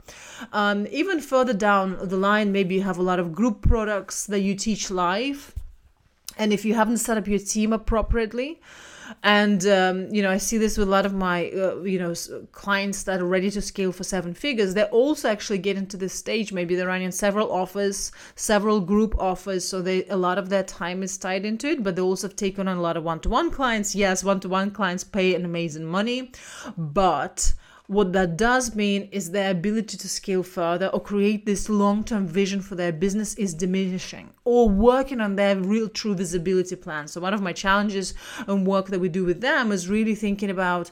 Um, 0.52 0.88
even 0.90 1.20
further 1.20 1.54
down 1.54 1.96
the 2.08 2.16
line 2.16 2.50
maybe 2.50 2.74
you 2.74 2.82
have 2.82 2.98
a 2.98 3.08
lot 3.10 3.20
of 3.20 3.32
group 3.32 3.62
products 3.62 4.26
that 4.26 4.40
you 4.40 4.56
teach 4.56 4.90
live 4.90 5.54
and 6.36 6.52
if 6.52 6.64
you 6.64 6.74
haven't 6.74 6.98
set 6.98 7.16
up 7.16 7.28
your 7.28 7.38
team 7.38 7.72
appropriately 7.72 8.60
and 9.22 9.66
um, 9.66 10.12
you 10.12 10.22
know 10.22 10.30
i 10.30 10.38
see 10.38 10.58
this 10.58 10.76
with 10.78 10.88
a 10.88 10.90
lot 10.90 11.06
of 11.06 11.14
my 11.14 11.50
uh, 11.50 11.76
you 11.82 11.98
know 11.98 12.14
clients 12.52 13.02
that 13.04 13.20
are 13.20 13.26
ready 13.26 13.50
to 13.50 13.60
scale 13.60 13.92
for 13.92 14.04
seven 14.04 14.34
figures. 14.34 14.74
They 14.74 14.84
also 14.84 15.28
actually 15.28 15.58
get 15.58 15.76
into 15.76 15.96
this 15.96 16.12
stage. 16.12 16.52
Maybe 16.52 16.74
they're 16.74 16.86
running 16.86 17.10
several 17.10 17.52
offers 17.52 18.12
several 18.34 18.80
group 18.80 19.14
offers. 19.18 19.66
So 19.66 19.82
they 19.82 20.04
a 20.06 20.16
lot 20.16 20.38
of 20.38 20.48
their 20.48 20.62
time 20.62 21.02
is 21.02 21.18
tied 21.18 21.44
into 21.44 21.68
it 21.68 21.82
but 21.82 21.96
they 21.96 22.02
also 22.02 22.28
have 22.28 22.36
taken 22.36 22.68
on 22.68 22.76
a 22.76 22.80
lot 22.80 22.96
of 22.96 23.04
one-to-one 23.04 23.50
clients. 23.50 23.94
Yes 23.94 24.24
one-to-one 24.24 24.70
clients 24.70 25.04
pay 25.04 25.34
an 25.34 25.44
amazing 25.44 25.84
money 25.84 26.32
but 26.76 27.54
what 27.86 28.12
that 28.12 28.36
does 28.36 28.74
mean 28.74 29.08
is 29.12 29.30
their 29.30 29.50
ability 29.50 29.96
to 29.96 30.08
scale 30.08 30.42
further 30.42 30.88
or 30.88 31.00
create 31.00 31.46
this 31.46 31.68
long 31.68 32.02
term 32.02 32.26
vision 32.26 32.60
for 32.60 32.74
their 32.74 32.92
business 32.92 33.34
is 33.34 33.54
diminishing 33.54 34.30
or 34.44 34.68
working 34.68 35.20
on 35.20 35.36
their 35.36 35.56
real 35.56 35.88
true 35.88 36.14
visibility 36.14 36.76
plan. 36.76 37.06
So, 37.08 37.20
one 37.20 37.34
of 37.34 37.42
my 37.42 37.52
challenges 37.52 38.14
and 38.46 38.66
work 38.66 38.86
that 38.88 39.00
we 39.00 39.08
do 39.08 39.24
with 39.24 39.40
them 39.40 39.72
is 39.72 39.88
really 39.88 40.14
thinking 40.14 40.50
about 40.50 40.90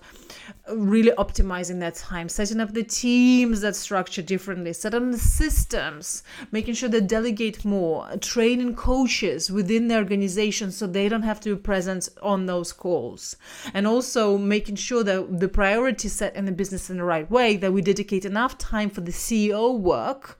really 0.72 1.10
optimizing 1.18 1.80
their 1.80 1.90
time, 1.90 2.28
setting 2.28 2.60
up 2.60 2.72
the 2.72 2.82
teams 2.82 3.60
that 3.60 3.76
structure 3.76 4.22
differently, 4.22 4.72
setting 4.72 5.02
up 5.02 5.12
the 5.12 5.18
systems, 5.18 6.22
making 6.52 6.74
sure 6.74 6.88
they 6.88 7.00
delegate 7.00 7.64
more, 7.64 8.08
training 8.20 8.74
coaches 8.74 9.50
within 9.50 9.88
the 9.88 9.96
organization 9.96 10.70
so 10.70 10.86
they 10.86 11.08
don't 11.08 11.22
have 11.22 11.40
to 11.40 11.54
be 11.54 11.60
present 11.60 12.08
on 12.22 12.46
those 12.46 12.72
calls, 12.72 13.36
and 13.72 13.86
also 13.86 14.38
making 14.38 14.76
sure 14.76 15.04
that 15.04 15.40
the 15.40 15.48
priority 15.48 16.08
set 16.08 16.34
in 16.34 16.44
the 16.44 16.52
business 16.52 16.83
in 16.90 16.98
the 16.98 17.04
right 17.04 17.30
way, 17.30 17.56
that 17.56 17.72
we 17.72 17.82
dedicate 17.82 18.24
enough 18.24 18.58
time 18.58 18.90
for 18.90 19.00
the 19.00 19.12
CEO 19.12 19.78
work 19.78 20.38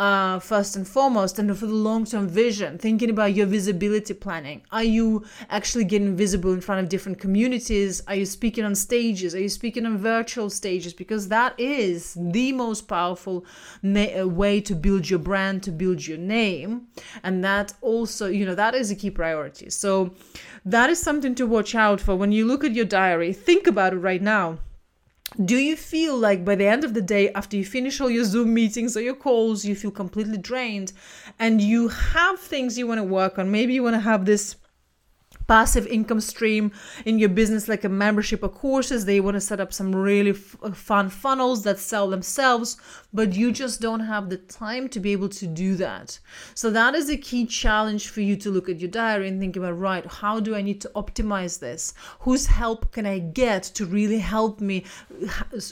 uh, 0.00 0.38
first 0.38 0.76
and 0.76 0.88
foremost, 0.88 1.38
and 1.38 1.56
for 1.58 1.66
the 1.66 1.74
long 1.74 2.06
term 2.06 2.26
vision, 2.26 2.78
thinking 2.78 3.10
about 3.10 3.34
your 3.34 3.46
visibility 3.46 4.14
planning. 4.14 4.62
Are 4.72 4.82
you 4.82 5.26
actually 5.50 5.84
getting 5.84 6.16
visible 6.16 6.54
in 6.54 6.62
front 6.62 6.82
of 6.82 6.88
different 6.88 7.20
communities? 7.20 8.02
Are 8.08 8.14
you 8.14 8.24
speaking 8.24 8.64
on 8.64 8.74
stages? 8.74 9.34
Are 9.34 9.40
you 9.40 9.50
speaking 9.50 9.84
on 9.84 9.98
virtual 9.98 10.48
stages? 10.48 10.94
Because 10.94 11.28
that 11.28 11.58
is 11.60 12.16
the 12.18 12.52
most 12.52 12.88
powerful 12.88 13.44
na- 13.82 14.20
uh, 14.22 14.26
way 14.26 14.60
to 14.62 14.74
build 14.74 15.10
your 15.10 15.18
brand, 15.18 15.62
to 15.64 15.70
build 15.70 16.06
your 16.06 16.18
name. 16.18 16.86
And 17.22 17.44
that 17.44 17.74
also, 17.82 18.26
you 18.26 18.46
know, 18.46 18.54
that 18.54 18.74
is 18.74 18.90
a 18.90 18.96
key 18.96 19.10
priority. 19.10 19.68
So 19.68 20.14
that 20.64 20.88
is 20.88 20.98
something 20.98 21.34
to 21.34 21.46
watch 21.46 21.74
out 21.74 22.00
for. 22.00 22.16
When 22.16 22.32
you 22.32 22.46
look 22.46 22.64
at 22.64 22.74
your 22.74 22.86
diary, 22.86 23.34
think 23.34 23.66
about 23.66 23.92
it 23.92 23.98
right 23.98 24.22
now 24.22 24.60
do 25.44 25.56
you 25.56 25.76
feel 25.76 26.16
like 26.16 26.44
by 26.44 26.54
the 26.54 26.66
end 26.66 26.84
of 26.84 26.94
the 26.94 27.02
day 27.02 27.32
after 27.32 27.56
you 27.56 27.64
finish 27.64 28.00
all 28.00 28.10
your 28.10 28.24
zoom 28.24 28.52
meetings 28.52 28.96
or 28.96 29.00
your 29.00 29.14
calls 29.14 29.64
you 29.64 29.74
feel 29.74 29.90
completely 29.90 30.38
drained 30.38 30.92
and 31.38 31.60
you 31.60 31.88
have 31.88 32.40
things 32.40 32.76
you 32.76 32.86
want 32.86 32.98
to 32.98 33.04
work 33.04 33.38
on? 33.38 33.50
Maybe 33.50 33.74
you 33.74 33.82
want 33.82 33.94
to 33.94 34.00
have 34.00 34.24
this 34.24 34.56
passive 35.46 35.86
income 35.88 36.20
stream 36.20 36.70
in 37.04 37.18
your 37.18 37.28
business 37.28 37.68
like 37.68 37.84
a 37.84 37.88
membership 37.88 38.42
or 38.42 38.48
courses 38.48 39.04
they 39.04 39.20
want 39.20 39.34
to 39.34 39.40
set 39.40 39.60
up 39.60 39.72
some 39.72 39.94
really 39.94 40.30
f- 40.30 40.56
uh, 40.62 40.70
fun 40.70 41.08
funnels 41.08 41.64
that 41.64 41.78
sell 41.78 42.08
themselves 42.08 42.76
but 43.12 43.34
you 43.34 43.50
just 43.52 43.80
don't 43.80 44.00
have 44.00 44.28
the 44.28 44.36
time 44.36 44.88
to 44.88 45.00
be 45.00 45.12
able 45.12 45.28
to 45.28 45.46
do 45.46 45.74
that. 45.76 46.18
So 46.54 46.70
that 46.70 46.94
is 46.94 47.10
a 47.10 47.16
key 47.16 47.46
challenge 47.46 48.08
for 48.08 48.20
you 48.20 48.36
to 48.36 48.50
look 48.50 48.68
at 48.68 48.80
your 48.80 48.90
diary 48.90 49.28
and 49.28 49.40
think 49.40 49.56
about 49.56 49.78
right 49.78 50.04
how 50.06 50.40
do 50.40 50.54
i 50.54 50.62
need 50.62 50.80
to 50.82 50.90
optimize 50.94 51.58
this? 51.58 51.94
Whose 52.20 52.46
help 52.46 52.92
can 52.92 53.06
i 53.06 53.18
get 53.18 53.62
to 53.62 53.86
really 53.86 54.18
help 54.18 54.60
me 54.60 54.84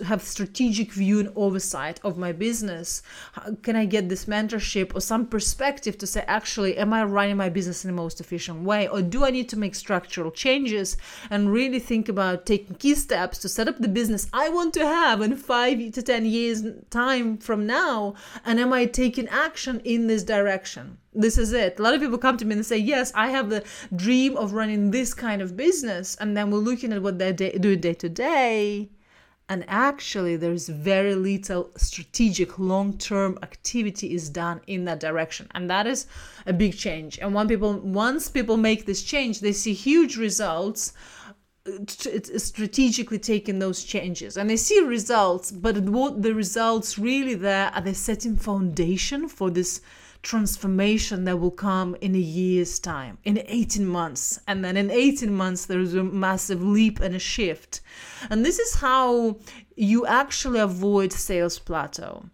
have 0.04 0.23
strategic 0.23 0.92
view 0.92 1.21
and 1.21 1.33
oversight 1.37 2.00
of 2.02 2.18
my 2.18 2.33
business? 2.33 3.02
How 3.33 3.54
can 3.62 3.76
i 3.76 3.85
get 3.85 4.09
this 4.09 4.25
mentorship 4.25 4.95
or 4.95 5.00
some 5.00 5.26
perspective 5.26 5.97
to 5.99 6.07
say 6.07 6.25
actually 6.26 6.76
am 6.76 6.92
i 6.92 7.04
running 7.04 7.37
my 7.37 7.49
business 7.49 7.85
in 7.85 7.90
the 7.90 7.97
most 7.97 8.21
efficient 8.21 8.62
way? 8.62 8.88
Or 8.88 9.02
do 9.02 9.25
i 9.25 9.30
need 9.30 9.49
to 9.50 9.59
make 9.59 9.75
structural 9.75 10.30
changes 10.30 10.97
and 11.30 11.52
really 11.52 11.78
think 11.78 12.09
about 12.09 12.47
taking 12.47 12.76
key 12.76 12.95
steps 12.95 13.38
to 13.38 13.49
set 13.49 13.68
up 13.68 13.78
the 13.78 13.88
business 13.88 14.28
I 14.33 14.49
want 14.49 14.75
to 14.75 14.85
have 14.85 15.21
in 15.21 15.37
five 15.37 15.78
to 15.92 16.02
10 16.02 16.26
years' 16.26 16.64
time 16.90 17.27
from 17.37 17.66
now? 17.66 18.14
And 18.44 18.58
am 18.58 18.73
I 18.73 18.87
taking 18.87 19.28
action 19.28 19.80
in 19.85 20.06
this 20.06 20.25
direction? 20.25 20.99
This 21.12 21.37
is 21.37 21.52
it. 21.52 21.78
A 21.78 21.82
lot 21.82 21.94
of 21.94 22.00
people 22.00 22.16
come 22.16 22.38
to 22.38 22.44
me 22.44 22.54
and 22.54 22.64
say, 22.64 22.78
Yes, 22.78 23.12
I 23.14 23.28
have 23.28 23.50
the 23.50 23.64
dream 23.94 24.37
of 24.37 24.54
running 24.54 24.90
this 24.90 25.12
kind 25.12 25.42
of 25.42 25.56
business. 25.56 26.16
And 26.20 26.37
then 26.37 26.50
we're 26.50 26.58
looking 26.58 26.92
at 26.92 27.02
what 27.02 27.18
they're 27.18 27.32
doing 27.32 27.80
day 27.80 27.94
to 27.94 28.08
day 28.08 28.90
and 29.49 29.64
actually 29.66 30.37
there's 30.37 30.68
very 30.68 31.14
little 31.14 31.70
strategic 31.76 32.58
long-term 32.58 33.38
activity 33.42 34.14
is 34.14 34.28
done 34.28 34.61
in 34.66 34.85
that 34.85 35.00
direction 35.00 35.47
and 35.54 35.70
that 35.70 35.87
is 35.87 36.06
a 36.47 36.52
big 36.52 36.76
change 36.76 37.18
and 37.18 37.35
when 37.35 37.49
people 37.49 37.75
once 37.80 38.28
people 38.28 38.56
make 38.56 38.85
this 38.85 39.02
change 39.02 39.40
they 39.40 39.52
see 39.52 39.73
huge 39.73 40.16
results 40.16 40.92
strategically 41.87 43.18
taking 43.18 43.58
those 43.58 43.84
changes 43.84 44.37
and 44.37 44.48
they 44.48 44.56
see 44.56 44.80
results 44.80 45.50
but 45.50 45.78
what 45.80 46.22
the 46.22 46.34
results 46.34 46.98
really 46.98 47.34
there 47.34 47.70
are 47.75 47.80
they 47.80 47.92
setting 47.92 48.37
foundation 48.37 49.28
for 49.28 49.50
this 49.50 49.80
transformation 50.22 51.25
that 51.25 51.38
will 51.38 51.50
come 51.50 51.96
in 52.00 52.14
a 52.14 52.18
year's 52.18 52.78
time, 52.78 53.18
in 53.25 53.42
18 53.46 53.87
months. 53.87 54.40
And 54.46 54.64
then 54.64 54.76
in 54.76 54.90
18 54.90 55.32
months, 55.32 55.66
there's 55.66 55.94
a 55.94 56.04
massive 56.04 56.62
leap 56.62 57.00
and 57.00 57.14
a 57.14 57.18
shift. 57.18 57.80
And 58.30 58.44
this 58.44 58.58
is 58.58 58.75
how 58.75 59.38
you 59.76 60.06
actually 60.06 60.60
avoid 60.60 61.12
sales 61.12 61.58
plateau. 61.58 62.26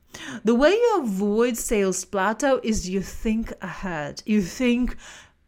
The 0.45 0.55
way 0.55 0.71
you 0.71 1.01
avoid 1.03 1.57
sales 1.57 2.05
plateau 2.05 2.61
is 2.63 2.89
you 2.89 3.03
think 3.03 3.53
ahead. 3.61 4.23
You 4.25 4.43
think 4.43 4.97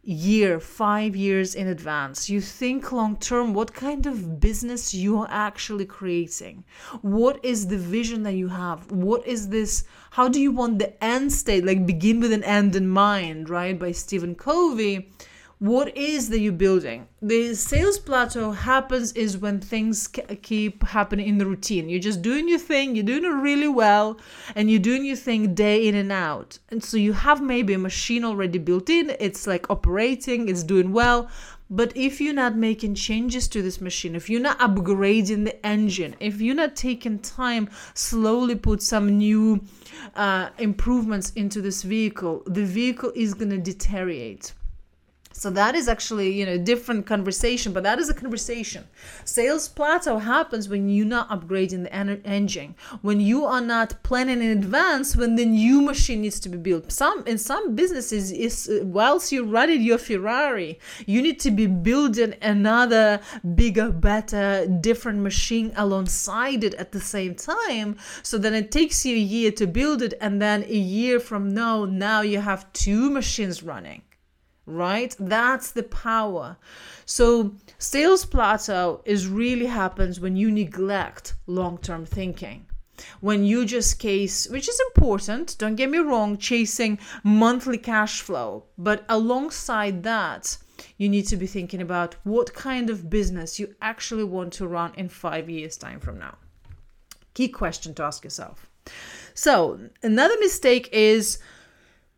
year, 0.07 0.57
five 0.57 1.17
years 1.17 1.53
in 1.53 1.67
advance. 1.67 2.29
You 2.29 2.39
think 2.39 2.93
long 2.93 3.17
term 3.17 3.53
what 3.53 3.73
kind 3.73 4.05
of 4.05 4.39
business 4.39 4.93
you 4.93 5.17
are 5.19 5.27
actually 5.29 5.85
creating. 5.85 6.63
What 7.01 7.43
is 7.43 7.67
the 7.67 7.77
vision 7.77 8.23
that 8.23 8.35
you 8.35 8.47
have? 8.47 8.89
What 8.89 9.27
is 9.27 9.49
this? 9.49 9.83
How 10.11 10.29
do 10.29 10.39
you 10.39 10.51
want 10.53 10.79
the 10.79 11.03
end 11.03 11.33
state? 11.33 11.65
Like 11.65 11.85
begin 11.85 12.21
with 12.21 12.31
an 12.31 12.45
end 12.45 12.73
in 12.77 12.87
mind, 12.87 13.49
right? 13.49 13.77
By 13.77 13.91
Stephen 13.91 14.33
Covey 14.33 15.11
what 15.59 15.97
is 15.97 16.29
that 16.29 16.39
you're 16.39 16.53
building? 16.53 17.07
The 17.19 17.55
sales 17.55 17.97
plateau 17.97 18.51
happens 18.51 19.11
is 19.13 19.39
when 19.39 19.59
things 19.59 20.07
keep 20.43 20.83
happening 20.83 21.27
in 21.27 21.39
the 21.39 21.47
routine. 21.47 21.89
You're 21.89 21.99
just 21.99 22.21
doing 22.21 22.47
your 22.47 22.59
thing 22.59 22.95
you're 22.95 23.03
doing 23.03 23.25
it 23.25 23.29
really 23.29 23.67
well 23.67 24.19
and 24.55 24.69
you're 24.69 24.79
doing 24.79 25.03
your 25.03 25.15
thing 25.15 25.55
day 25.55 25.87
in 25.87 25.95
and 25.95 26.11
out. 26.11 26.59
And 26.69 26.83
so 26.83 26.95
you 26.95 27.13
have 27.13 27.41
maybe 27.41 27.73
a 27.73 27.79
machine 27.79 28.23
already 28.23 28.59
built 28.59 28.87
in 28.87 29.15
it's 29.19 29.47
like 29.47 29.67
operating 29.71 30.47
it's 30.47 30.61
doing 30.61 30.93
well. 30.93 31.27
But 31.71 31.91
if 31.97 32.21
you're 32.21 32.35
not 32.35 32.55
making 32.55 32.93
changes 32.93 33.47
to 33.49 33.63
this 33.63 33.81
machine, 33.81 34.15
if 34.15 34.29
you're 34.29 34.39
not 34.39 34.59
upgrading 34.59 35.45
the 35.45 35.65
engine, 35.65 36.15
if 36.19 36.39
you're 36.39 36.55
not 36.55 36.75
taking 36.75 37.17
time, 37.17 37.67
slowly 37.95 38.55
put 38.55 38.83
some 38.83 39.17
new 39.17 39.61
uh, 40.15 40.49
improvements 40.59 41.31
into 41.31 41.61
this 41.61 41.81
vehicle, 41.81 42.43
the 42.45 42.63
vehicle 42.63 43.11
is 43.15 43.33
going 43.33 43.49
to 43.49 43.57
deteriorate. 43.57 44.53
So 45.37 45.51
that 45.51 45.75
is 45.75 45.87
actually, 45.87 46.33
you 46.33 46.47
know, 46.47 46.53
a 46.53 46.57
different 46.57 47.05
conversation, 47.05 47.71
but 47.71 47.83
that 47.83 47.99
is 47.99 48.09
a 48.09 48.13
conversation. 48.15 48.87
Sales 49.23 49.67
plateau 49.67 50.17
happens 50.17 50.67
when 50.67 50.89
you're 50.89 51.05
not 51.05 51.29
upgrading 51.29 51.83
the 51.83 51.93
en- 51.93 52.23
engine, 52.25 52.73
when 53.03 53.19
you 53.19 53.45
are 53.45 53.61
not 53.61 54.01
planning 54.01 54.41
in 54.41 54.57
advance 54.57 55.15
when 55.15 55.35
the 55.35 55.45
new 55.45 55.83
machine 55.83 56.21
needs 56.21 56.39
to 56.39 56.49
be 56.49 56.57
built. 56.57 56.91
Some 56.91 57.23
in 57.27 57.37
some 57.37 57.75
businesses 57.75 58.31
is 58.31 58.67
whilst 58.81 59.31
you're 59.31 59.45
running 59.45 59.83
your 59.83 59.99
Ferrari, 59.99 60.79
you 61.05 61.21
need 61.21 61.39
to 61.41 61.51
be 61.51 61.67
building 61.67 62.33
another 62.41 63.19
bigger, 63.53 63.91
better, 63.91 64.65
different 64.81 65.19
machine 65.19 65.71
alongside 65.75 66.63
it 66.63 66.73
at 66.73 66.91
the 66.91 66.99
same 66.99 67.35
time. 67.35 67.95
So 68.23 68.39
then 68.39 68.55
it 68.55 68.71
takes 68.71 69.05
you 69.05 69.15
a 69.15 69.19
year 69.19 69.51
to 69.51 69.67
build 69.67 70.01
it, 70.01 70.15
and 70.19 70.41
then 70.41 70.63
a 70.63 70.81
year 70.97 71.19
from 71.19 71.53
now, 71.53 71.85
now 71.85 72.21
you 72.21 72.39
have 72.39 72.73
two 72.73 73.11
machines 73.11 73.61
running 73.61 74.01
right? 74.67 75.15
That's 75.17 75.71
the 75.71 75.83
power. 75.83 76.57
So, 77.05 77.55
sales 77.79 78.25
plateau 78.25 79.01
is 79.05 79.27
really 79.27 79.65
happens 79.65 80.19
when 80.19 80.35
you 80.35 80.51
neglect 80.51 81.33
long-term 81.47 82.05
thinking. 82.05 82.67
When 83.21 83.43
you 83.45 83.65
just 83.65 83.99
case, 83.99 84.47
which 84.49 84.67
is 84.67 84.79
important, 84.89 85.55
don't 85.57 85.75
get 85.75 85.89
me 85.89 85.99
wrong, 85.99 86.37
chasing 86.37 86.99
monthly 87.23 87.77
cash 87.77 88.21
flow, 88.21 88.65
but 88.77 89.05
alongside 89.07 90.03
that, 90.03 90.57
you 90.97 91.07
need 91.07 91.27
to 91.27 91.37
be 91.37 91.47
thinking 91.47 91.81
about 91.81 92.15
what 92.23 92.53
kind 92.53 92.89
of 92.89 93.09
business 93.09 93.59
you 93.59 93.75
actually 93.81 94.23
want 94.23 94.53
to 94.53 94.67
run 94.67 94.93
in 94.95 95.09
5 95.09 95.49
years 95.49 95.77
time 95.77 95.99
from 95.99 96.19
now. 96.19 96.37
Key 97.33 97.47
question 97.47 97.93
to 97.95 98.03
ask 98.03 98.23
yourself. 98.23 98.67
So, 99.33 99.79
another 100.01 100.35
mistake 100.39 100.89
is 100.91 101.39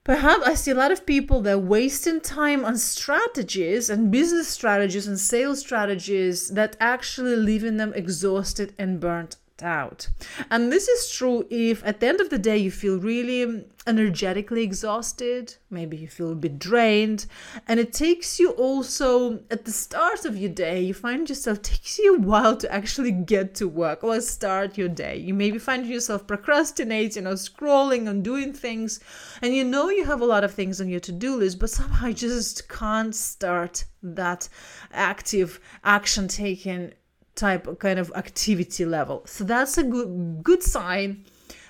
Perhaps 0.09 0.47
I 0.47 0.55
see 0.55 0.71
a 0.71 0.73
lot 0.73 0.91
of 0.91 1.05
people 1.05 1.39
that 1.41 1.53
are 1.53 1.59
wasting 1.59 2.19
time 2.19 2.65
on 2.65 2.79
strategies 2.79 3.91
and 3.91 4.09
business 4.09 4.47
strategies 4.47 5.05
and 5.05 5.19
sales 5.19 5.59
strategies 5.59 6.49
that 6.49 6.75
actually 6.79 7.35
leaving 7.35 7.77
them 7.77 7.93
exhausted 7.93 8.73
and 8.79 8.99
burnt 8.99 9.35
out. 9.63 10.07
And 10.49 10.71
this 10.71 10.87
is 10.87 11.11
true 11.11 11.45
if 11.49 11.85
at 11.85 11.99
the 11.99 12.07
end 12.07 12.21
of 12.21 12.29
the 12.29 12.39
day 12.39 12.57
you 12.57 12.71
feel 12.71 12.99
really 12.99 13.65
energetically 13.87 14.61
exhausted, 14.61 15.55
maybe 15.69 15.97
you 15.97 16.07
feel 16.07 16.31
a 16.31 16.35
bit 16.35 16.59
drained, 16.59 17.25
and 17.67 17.79
it 17.79 17.91
takes 17.91 18.39
you 18.39 18.51
also 18.51 19.39
at 19.49 19.65
the 19.65 19.71
start 19.71 20.25
of 20.25 20.37
your 20.37 20.51
day, 20.51 20.81
you 20.81 20.93
find 20.93 21.27
yourself 21.27 21.61
takes 21.61 21.97
you 21.97 22.15
a 22.15 22.19
while 22.19 22.55
to 22.55 22.71
actually 22.71 23.11
get 23.11 23.55
to 23.55 23.67
work 23.67 24.03
or 24.03 24.19
start 24.21 24.77
your 24.77 24.89
day. 24.89 25.17
You 25.17 25.33
maybe 25.33 25.57
find 25.57 25.87
yourself 25.87 26.27
procrastinating 26.27 27.25
or 27.25 27.33
scrolling 27.33 28.07
and 28.07 28.23
doing 28.23 28.53
things, 28.53 28.99
and 29.41 29.55
you 29.55 29.63
know 29.63 29.89
you 29.89 30.05
have 30.05 30.21
a 30.21 30.25
lot 30.25 30.43
of 30.43 30.53
things 30.53 30.79
on 30.79 30.89
your 30.89 30.99
to-do 30.99 31.37
list, 31.37 31.59
but 31.59 31.69
somehow 31.69 32.07
you 32.07 32.13
just 32.13 32.69
can't 32.69 33.15
start 33.15 33.85
that 34.03 34.47
active 34.91 35.59
action 35.83 36.27
taking 36.27 36.93
type 37.39 37.67
of 37.67 37.79
kind 37.79 37.99
of 37.99 38.11
activity 38.15 38.85
level. 38.85 39.23
So 39.25 39.43
that's 39.43 39.77
a 39.77 39.83
good 39.83 40.43
good 40.43 40.63
sign 40.63 41.25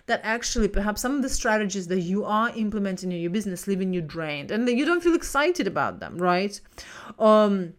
that 0.08 0.22
actually 0.24 0.68
perhaps 0.68 1.02
some 1.02 1.16
of 1.16 1.22
the 1.22 1.30
strategies 1.30 1.88
that 1.88 2.02
you 2.02 2.26
are 2.26 2.50
implementing 2.56 3.12
in 3.12 3.22
your 3.22 3.30
business 3.30 3.68
leaving 3.68 3.94
you 3.94 4.02
drained 4.02 4.50
and 4.50 4.68
you 4.68 4.84
don't 4.84 5.04
feel 5.04 5.14
excited 5.14 5.68
about 5.68 6.00
them, 6.00 6.18
right? 6.18 6.60
Um 7.20 7.74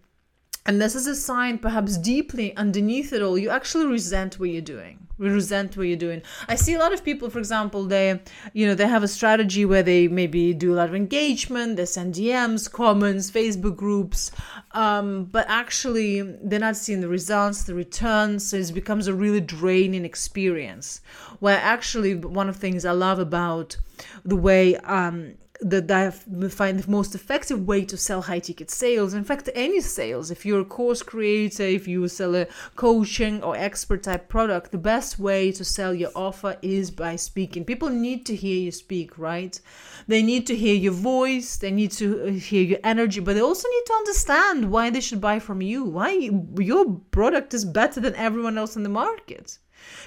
and 0.70 0.80
this 0.80 0.94
is 0.94 1.08
a 1.08 1.16
sign 1.16 1.58
perhaps 1.58 1.98
deeply 1.98 2.56
underneath 2.56 3.12
it 3.12 3.20
all 3.20 3.36
you 3.36 3.50
actually 3.50 3.86
resent 3.86 4.38
what 4.38 4.50
you're 4.50 4.62
doing. 4.62 5.08
We 5.18 5.28
resent 5.28 5.76
what 5.76 5.88
you're 5.88 5.96
doing. 5.96 6.22
I 6.46 6.54
see 6.54 6.74
a 6.74 6.78
lot 6.78 6.92
of 6.92 7.02
people 7.02 7.28
for 7.28 7.40
example 7.40 7.86
they 7.86 8.20
you 8.52 8.68
know 8.68 8.76
they 8.76 8.86
have 8.86 9.02
a 9.02 9.08
strategy 9.08 9.64
where 9.64 9.82
they 9.82 10.06
maybe 10.06 10.54
do 10.54 10.72
a 10.72 10.76
lot 10.76 10.88
of 10.88 10.94
engagement 10.94 11.76
they 11.76 11.86
send 11.86 12.14
dms 12.14 12.70
comments 12.70 13.32
facebook 13.32 13.76
groups 13.76 14.30
um, 14.70 15.24
but 15.24 15.44
actually 15.48 16.22
they're 16.22 16.60
not 16.60 16.76
seeing 16.76 17.00
the 17.00 17.08
results 17.08 17.64
the 17.64 17.74
returns 17.74 18.46
so 18.46 18.56
it 18.56 18.72
becomes 18.72 19.08
a 19.08 19.14
really 19.24 19.40
draining 19.40 20.04
experience. 20.04 21.00
Where 21.40 21.58
actually 21.58 22.14
one 22.14 22.48
of 22.48 22.54
the 22.54 22.60
things 22.60 22.84
i 22.84 22.92
love 22.92 23.18
about 23.18 23.76
the 24.24 24.36
way 24.36 24.76
um, 24.76 25.34
that 25.62 25.90
I 25.90 26.10
find 26.10 26.78
the 26.78 26.90
most 26.90 27.14
effective 27.14 27.66
way 27.66 27.84
to 27.84 27.96
sell 27.96 28.22
high 28.22 28.38
ticket 28.38 28.70
sales. 28.70 29.12
In 29.12 29.24
fact, 29.24 29.48
any 29.54 29.80
sales, 29.80 30.30
if 30.30 30.46
you're 30.46 30.60
a 30.60 30.64
course 30.64 31.02
creator, 31.02 31.62
if 31.62 31.86
you 31.86 32.08
sell 32.08 32.34
a 32.34 32.46
coaching 32.76 33.42
or 33.42 33.56
expert 33.56 34.02
type 34.02 34.28
product, 34.28 34.72
the 34.72 34.78
best 34.78 35.18
way 35.18 35.52
to 35.52 35.64
sell 35.64 35.92
your 35.92 36.10
offer 36.16 36.56
is 36.62 36.90
by 36.90 37.16
speaking. 37.16 37.64
People 37.64 37.90
need 37.90 38.24
to 38.26 38.34
hear 38.34 38.56
you 38.56 38.72
speak, 38.72 39.18
right? 39.18 39.60
They 40.08 40.22
need 40.22 40.46
to 40.46 40.56
hear 40.56 40.74
your 40.74 40.94
voice, 40.94 41.58
they 41.58 41.70
need 41.70 41.92
to 41.92 42.28
uh, 42.28 42.30
hear 42.32 42.62
your 42.62 42.80
energy, 42.82 43.20
but 43.20 43.34
they 43.34 43.42
also 43.42 43.68
need 43.68 43.86
to 43.86 43.94
understand 43.94 44.70
why 44.70 44.88
they 44.90 45.00
should 45.00 45.20
buy 45.20 45.38
from 45.38 45.60
you, 45.60 45.84
why 45.84 46.30
your 46.58 47.00
product 47.10 47.52
is 47.52 47.64
better 47.64 48.00
than 48.00 48.14
everyone 48.14 48.56
else 48.56 48.76
in 48.76 48.82
the 48.82 48.88
market 48.88 49.58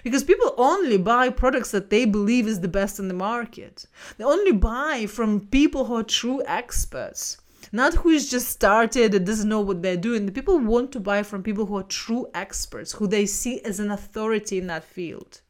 because 0.04 0.24
people 0.24 0.54
only 0.58 0.98
buy 0.98 1.30
products 1.30 1.72
that 1.72 1.90
they 1.90 2.06
believe 2.06 2.48
is 2.48 2.60
the 2.60 2.68
best 2.68 3.00
in 3.00 3.08
the 3.08 3.14
market. 3.14 3.86
They 4.18 4.24
only 4.24 4.52
buy 4.52 5.08
from 5.08 5.48
people 5.48 5.86
who 5.86 5.96
are 5.96 6.04
true 6.04 6.44
experts 6.46 7.38
not 7.72 7.96
who 7.96 8.10
is 8.10 8.30
just 8.30 8.50
started 8.50 9.16
and 9.16 9.26
doesn't 9.26 9.50
know 9.50 9.62
what 9.62 9.82
they're 9.82 9.98
doing. 9.98 10.26
The 10.26 10.32
people 10.32 10.60
want 10.60 10.92
to 10.92 11.00
buy 11.00 11.24
from 11.24 11.42
people 11.42 11.66
who 11.66 11.78
are 11.78 11.84
true 11.84 12.28
experts 12.34 12.92
who 12.92 13.08
they 13.08 13.26
see 13.26 13.62
as 13.62 13.80
an 13.80 13.90
authority 13.90 14.60
in 14.60 14.68
that 14.68 14.84
field. 14.84 15.42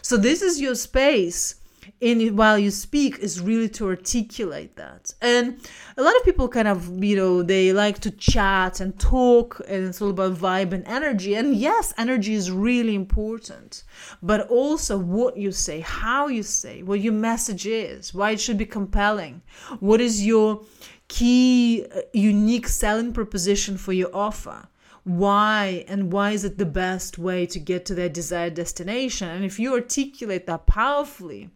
So 0.00 0.16
this 0.16 0.40
is 0.40 0.60
your 0.60 0.76
space 0.76 1.56
in 2.00 2.36
while 2.36 2.58
you 2.58 2.70
speak 2.70 3.18
is 3.18 3.40
really 3.40 3.68
to 3.70 3.88
articulate 3.88 4.76
that. 4.76 5.12
And 5.20 5.58
a 5.96 6.02
lot 6.02 6.16
of 6.16 6.24
people 6.24 6.48
kind 6.48 6.68
of 6.68 7.02
you 7.02 7.16
know 7.16 7.42
they 7.42 7.72
like 7.72 7.98
to 8.00 8.10
chat 8.10 8.80
and 8.80 8.98
talk 8.98 9.60
and 9.68 9.84
it's 9.84 10.00
all 10.00 10.10
about 10.10 10.34
vibe 10.34 10.72
and 10.72 10.86
energy. 10.86 11.34
And 11.34 11.54
yes 11.54 11.92
energy 11.98 12.34
is 12.34 12.50
really 12.50 12.94
important. 12.94 13.84
But 14.22 14.48
also 14.48 14.98
what 14.98 15.36
you 15.36 15.52
say 15.52 15.80
how 15.80 16.28
you 16.28 16.42
say 16.42 16.82
what 16.82 17.00
your 17.00 17.12
message 17.12 17.66
is 17.66 18.14
why 18.14 18.32
it 18.32 18.40
should 18.40 18.58
be 18.58 18.66
compelling. 18.66 19.42
What 19.80 20.00
is 20.00 20.26
your 20.26 20.62
key 21.08 21.86
uh, 21.94 22.00
unique 22.12 22.68
selling 22.68 23.12
proposition 23.12 23.76
for 23.76 23.92
your 23.92 24.14
offer? 24.14 24.68
Why 25.04 25.84
and 25.86 26.10
why 26.10 26.30
is 26.30 26.44
it 26.44 26.56
the 26.56 26.66
best 26.66 27.18
way 27.18 27.44
to 27.46 27.58
get 27.58 27.84
to 27.86 27.94
their 27.94 28.08
desired 28.08 28.54
destination? 28.54 29.28
And 29.28 29.44
if 29.44 29.58
you 29.58 29.74
articulate 29.74 30.46
that 30.46 30.66
powerfully 30.66 31.50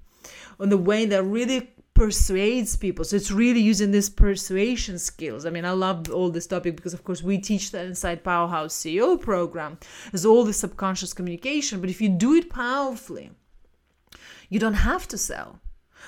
on 0.60 0.68
the 0.68 0.76
way 0.76 1.06
that 1.06 1.22
really 1.22 1.72
persuades 1.98 2.76
people. 2.76 3.04
So 3.04 3.16
it's 3.16 3.32
really 3.32 3.60
using 3.60 3.90
these 3.90 4.08
persuasion 4.08 4.98
skills. 4.98 5.44
I 5.44 5.50
mean, 5.50 5.64
I 5.64 5.72
love 5.72 6.08
all 6.10 6.30
this 6.30 6.46
topic 6.46 6.76
because, 6.76 6.94
of 6.94 7.02
course, 7.02 7.22
we 7.22 7.38
teach 7.38 7.72
that 7.72 7.86
inside 7.86 8.22
Powerhouse 8.22 8.74
CEO 8.74 9.20
program. 9.20 9.78
There's 10.12 10.24
all 10.24 10.44
the 10.44 10.52
subconscious 10.52 11.12
communication. 11.12 11.80
But 11.80 11.90
if 11.90 12.00
you 12.00 12.08
do 12.08 12.34
it 12.34 12.50
powerfully, 12.50 13.32
you 14.48 14.60
don't 14.60 14.74
have 14.74 15.08
to 15.08 15.18
sell. 15.18 15.60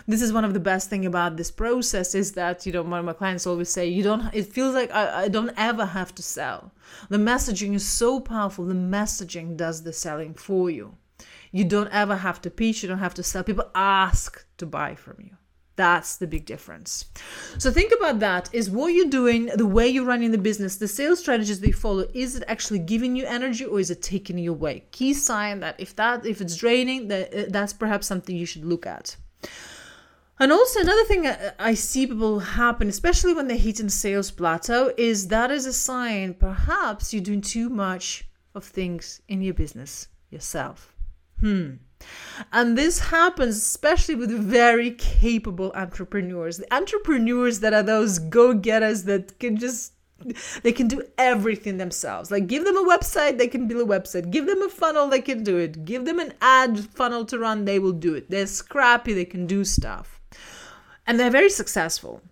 This 0.06 0.22
is 0.22 0.32
one 0.32 0.44
of 0.44 0.54
the 0.54 0.60
best 0.60 0.88
thing 0.88 1.04
about 1.04 1.36
this 1.36 1.50
process 1.50 2.14
is 2.14 2.32
that 2.32 2.64
you 2.64 2.72
know 2.72 2.82
one 2.82 3.00
of 3.00 3.04
my 3.04 3.12
clients 3.12 3.46
always 3.46 3.68
say 3.68 3.88
you 3.88 4.02
don't. 4.02 4.32
It 4.32 4.52
feels 4.52 4.74
like 4.74 4.90
I, 4.92 5.24
I 5.24 5.28
don't 5.28 5.52
ever 5.56 5.84
have 5.84 6.14
to 6.14 6.22
sell. 6.22 6.72
The 7.08 7.18
messaging 7.18 7.74
is 7.74 7.86
so 7.86 8.20
powerful. 8.20 8.64
The 8.64 8.74
messaging 8.74 9.56
does 9.56 9.82
the 9.82 9.92
selling 9.92 10.34
for 10.34 10.70
you. 10.70 10.96
You 11.52 11.64
don't 11.64 11.92
ever 11.92 12.16
have 12.16 12.40
to 12.42 12.50
pitch, 12.50 12.82
you 12.82 12.88
don't 12.88 12.98
have 12.98 13.14
to 13.14 13.22
sell. 13.22 13.42
People 13.42 13.70
ask 13.74 14.44
to 14.58 14.66
buy 14.66 14.94
from 14.94 15.16
you. 15.18 15.36
That's 15.76 16.18
the 16.18 16.26
big 16.26 16.44
difference. 16.44 17.06
So 17.56 17.70
think 17.70 17.92
about 17.96 18.20
that. 18.20 18.50
Is 18.52 18.68
what 18.68 18.88
you're 18.88 19.08
doing, 19.08 19.46
the 19.46 19.66
way 19.66 19.88
you're 19.88 20.04
running 20.04 20.30
the 20.30 20.36
business, 20.36 20.76
the 20.76 20.86
sales 20.86 21.20
strategies 21.20 21.62
you 21.62 21.72
follow, 21.72 22.06
is 22.12 22.36
it 22.36 22.44
actually 22.48 22.80
giving 22.80 23.16
you 23.16 23.24
energy 23.24 23.64
or 23.64 23.80
is 23.80 23.90
it 23.90 24.02
taking 24.02 24.36
you 24.36 24.52
away? 24.52 24.84
Key 24.90 25.14
sign 25.14 25.60
that 25.60 25.80
if 25.80 25.96
that 25.96 26.26
if 26.26 26.42
it's 26.42 26.56
draining, 26.56 27.08
that 27.08 27.34
uh, 27.34 27.44
that's 27.48 27.72
perhaps 27.72 28.06
something 28.06 28.36
you 28.36 28.44
should 28.44 28.66
look 28.66 28.84
at. 28.86 29.16
And 30.38 30.52
also 30.52 30.80
another 30.80 31.04
thing 31.04 31.26
I 31.58 31.74
see 31.74 32.06
people 32.06 32.40
happen, 32.40 32.88
especially 32.88 33.32
when 33.32 33.48
they 33.48 33.56
hit 33.56 33.80
in 33.80 33.88
sales 33.88 34.30
plateau, 34.30 34.92
is 34.98 35.28
that 35.28 35.50
is 35.50 35.64
a 35.64 35.72
sign 35.72 36.34
perhaps 36.34 37.14
you're 37.14 37.22
doing 37.22 37.40
too 37.40 37.70
much 37.70 38.28
of 38.54 38.64
things 38.64 39.22
in 39.28 39.40
your 39.40 39.54
business 39.54 40.08
yourself. 40.30 40.94
Hmm. 41.40 41.74
And 42.52 42.76
this 42.76 42.98
happens 42.98 43.56
especially 43.56 44.14
with 44.14 44.30
very 44.30 44.92
capable 44.92 45.72
entrepreneurs. 45.74 46.58
The 46.58 46.74
entrepreneurs 46.74 47.60
that 47.60 47.74
are 47.74 47.82
those 47.82 48.18
go 48.18 48.54
getters 48.54 49.04
that 49.04 49.38
can 49.38 49.56
just 49.56 49.92
they 50.62 50.72
can 50.72 50.86
do 50.86 51.02
everything 51.18 51.78
themselves. 51.78 52.30
Like 52.30 52.46
give 52.46 52.64
them 52.64 52.76
a 52.76 52.84
website, 52.84 53.38
they 53.38 53.48
can 53.48 53.66
build 53.66 53.88
a 53.88 53.92
website. 53.92 54.30
Give 54.30 54.46
them 54.46 54.62
a 54.62 54.68
funnel, 54.68 55.08
they 55.08 55.20
can 55.20 55.42
do 55.42 55.56
it. 55.56 55.84
Give 55.84 56.04
them 56.04 56.18
an 56.18 56.34
ad 56.40 56.78
funnel 56.80 57.24
to 57.26 57.38
run, 57.38 57.64
they 57.64 57.78
will 57.78 57.92
do 57.92 58.14
it. 58.14 58.30
They're 58.30 58.46
scrappy, 58.46 59.12
they 59.14 59.24
can 59.24 59.46
do 59.46 59.64
stuff. 59.64 60.20
And 61.06 61.18
they're 61.18 61.30
very 61.30 61.50
successful. 61.50 62.22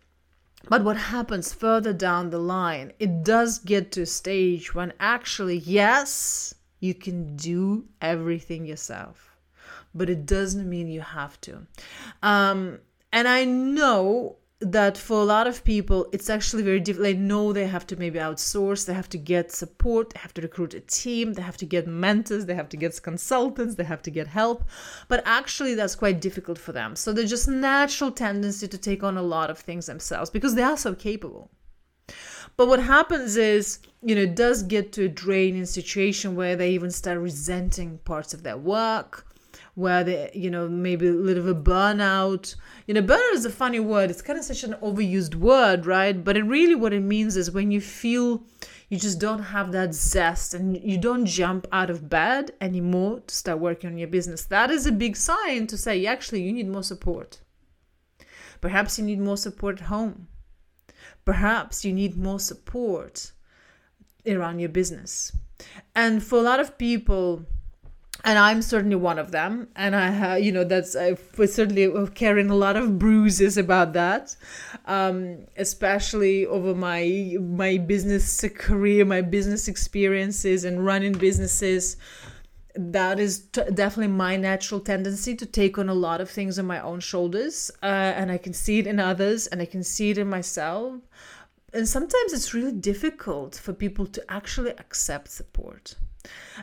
But 0.69 0.85
what 0.85 0.99
happens 0.99 1.55
further 1.55 1.95
down 1.95 2.29
the 2.29 2.39
line, 2.39 2.93
it 2.99 3.25
does 3.25 3.59
get 3.59 3.91
to 3.93 4.03
a 4.03 4.07
stage 4.07 4.75
when 4.75 4.93
actually, 5.01 5.57
yes, 5.57 6.55
you 6.81 6.95
can 6.95 7.37
do 7.37 7.87
everything 8.01 8.65
yourself, 8.65 9.37
but 9.95 10.09
it 10.09 10.27
doesn't 10.27 10.69
mean 10.69 10.89
you 10.89 11.01
have 11.01 11.41
to. 11.43 11.67
Um, 12.23 12.79
and 13.13 13.27
I 13.27 13.45
know 13.45 14.37
that 14.61 14.99
for 14.99 15.21
a 15.21 15.25
lot 15.25 15.47
of 15.47 15.63
people, 15.63 16.09
it's 16.13 16.29
actually 16.29 16.65
very 16.65 16.81
difficult. 16.81 17.05
They 17.05 17.15
know 17.15 17.53
they 17.53 17.69
have 17.69 17.87
to 17.89 17.97
maybe 17.97 18.19
outsource, 18.19 18.87
they 18.87 18.95
have 18.95 19.09
to 19.11 19.19
get 19.19 19.53
support, 19.53 20.11
they 20.11 20.21
have 20.21 20.35
to 20.35 20.43
recruit 20.43 20.75
a 20.75 20.81
team, 20.81 21.35
they 21.35 21.43
have 21.43 21.57
to 21.59 21.67
get 21.67 21.87
mentors, 21.87 22.47
they 22.47 22.57
have 22.57 22.69
to 22.71 22.77
get 22.77 23.01
consultants, 23.01 23.77
they 23.77 23.85
have 23.85 24.03
to 24.03 24.11
get 24.11 24.27
help. 24.27 24.65
But 25.07 25.23
actually, 25.25 25.75
that's 25.75 25.95
quite 25.95 26.21
difficult 26.21 26.59
for 26.59 26.73
them. 26.73 26.97
So 26.97 27.13
there's 27.13 27.31
just 27.31 27.47
natural 27.47 28.11
tendency 28.11 28.67
to 28.67 28.79
take 28.79 29.05
on 29.05 29.17
a 29.17 29.23
lot 29.23 29.49
of 29.49 29.59
things 29.59 29.87
themselves 29.87 30.29
because 30.29 30.57
they 30.57 30.63
are 30.63 30.77
so 30.77 30.95
capable. 30.95 31.51
But 32.59 32.67
what 32.67 32.81
happens 32.81 33.37
is, 33.37 33.79
you 34.03 34.17
know, 34.17 34.23
it 34.23 34.35
does 34.35 34.65
get 34.65 34.91
to 34.95 35.05
a 35.05 35.09
draining 35.09 35.65
situation 35.65 36.35
where 36.35 36.57
they 36.57 36.73
even 36.73 36.91
start 36.91 37.21
resenting 37.21 37.99
parts 37.99 38.35
of 38.35 38.43
their 38.43 38.57
work, 38.57 39.25
where 39.77 40.03
they, 40.03 40.33
you 40.35 40.51
know, 40.51 40.69
maybe 40.69 41.07
a 41.07 41.13
little 41.13 41.25
bit 41.25 41.39
of 41.39 41.47
a 41.47 41.55
burnout. 41.55 42.57
You 42.89 42.95
know, 42.95 43.03
burnout 43.03 43.35
is 43.35 43.45
a 43.45 43.51
funny 43.51 43.79
word. 43.79 44.11
It's 44.11 44.23
kind 44.23 44.41
of 44.41 44.45
such 44.45 44.65
an 44.65 44.75
overused 44.83 45.37
word, 45.37 45.87
right? 45.87 46.25
But 46.25 46.37
it 46.37 46.43
really 46.43 46.75
what 46.75 46.93
it 46.93 47.03
means 47.03 47.37
is 47.37 47.53
when 47.53 47.71
you 47.71 47.81
feel 47.81 48.43
you 48.89 48.99
just 48.99 49.21
don't 49.21 49.55
have 49.55 49.71
that 49.71 49.95
zest 49.95 50.53
and 50.53 50.83
you 50.83 50.99
don't 50.99 51.27
jump 51.27 51.69
out 51.71 51.91
of 51.91 52.09
bed 52.09 52.51
anymore 52.61 53.21
to 53.21 53.35
start 53.37 53.61
working 53.61 53.89
on 53.89 53.99
your 53.99 54.09
business. 54.09 54.45
That 54.47 54.73
is 54.73 54.85
a 54.85 54.91
big 54.91 55.15
sign 55.15 55.69
to 55.69 55.79
say, 55.79 56.05
actually, 56.07 56.43
you 56.43 56.53
need 56.53 56.69
more 56.69 56.83
support. 56.83 57.39
Perhaps 58.61 58.99
you 58.99 59.05
need 59.05 59.21
more 59.21 59.37
support 59.37 59.77
at 59.77 59.87
home 59.87 60.27
perhaps 61.29 61.85
you 61.85 61.93
need 61.93 62.17
more 62.17 62.41
support 62.41 63.33
around 64.27 64.61
your 64.61 64.71
business. 64.71 65.31
And 65.95 66.23
for 66.23 66.39
a 66.39 66.41
lot 66.43 66.59
of 66.59 66.79
people, 66.79 67.45
and 68.25 68.39
I'm 68.39 68.63
certainly 68.63 68.97
one 68.97 69.19
of 69.19 69.31
them, 69.31 69.69
and 69.77 69.95
I 69.95 70.09
have, 70.09 70.41
you 70.41 70.53
know, 70.53 70.65
that's 70.65 70.97
I 70.97 71.17
certainly 71.45 71.87
carrying 72.15 72.49
a 72.49 72.55
lot 72.55 72.77
of 72.77 72.99
bruises 72.99 73.59
about 73.59 73.93
that, 73.93 74.37
um, 74.87 75.45
especially 75.59 76.47
over 76.47 76.75
my 76.75 77.37
my 77.39 77.77
business 77.77 78.43
career, 78.55 79.05
my 79.05 79.21
business 79.21 79.69
experiences, 79.69 80.65
and 80.65 80.87
running 80.87 81.13
businesses 81.13 81.99
that 82.79 83.19
is 83.19 83.47
t- 83.53 83.63
definitely 83.75 84.15
my 84.15 84.37
natural 84.37 84.81
tendency 84.81 85.35
to 85.35 85.45
take 85.45 85.79
on 85.79 85.89
a 85.89 85.95
lot 85.95 86.21
of 86.21 86.31
things 86.31 86.59
on 86.61 86.67
my 86.67 86.81
own 86.81 87.01
shoulders 87.01 87.73
uh, 87.83 87.87
and 87.87 88.31
i 88.31 88.39
can 88.39 88.53
see 88.53 88.79
it 88.79 88.87
in 88.87 89.01
others 89.01 89.49
and 89.49 89.61
i 89.61 89.67
can 89.67 89.83
see 89.83 90.11
it 90.11 90.19
in 90.19 90.29
myself. 90.29 90.95
And 91.75 91.87
sometimes 91.87 92.33
it's 92.33 92.55
really 92.55 92.73
difficult 92.73 93.55
for 93.57 93.75
people 93.75 94.07
to 94.07 94.25
actually 94.31 94.71
accept 94.71 95.29
support. 95.31 95.97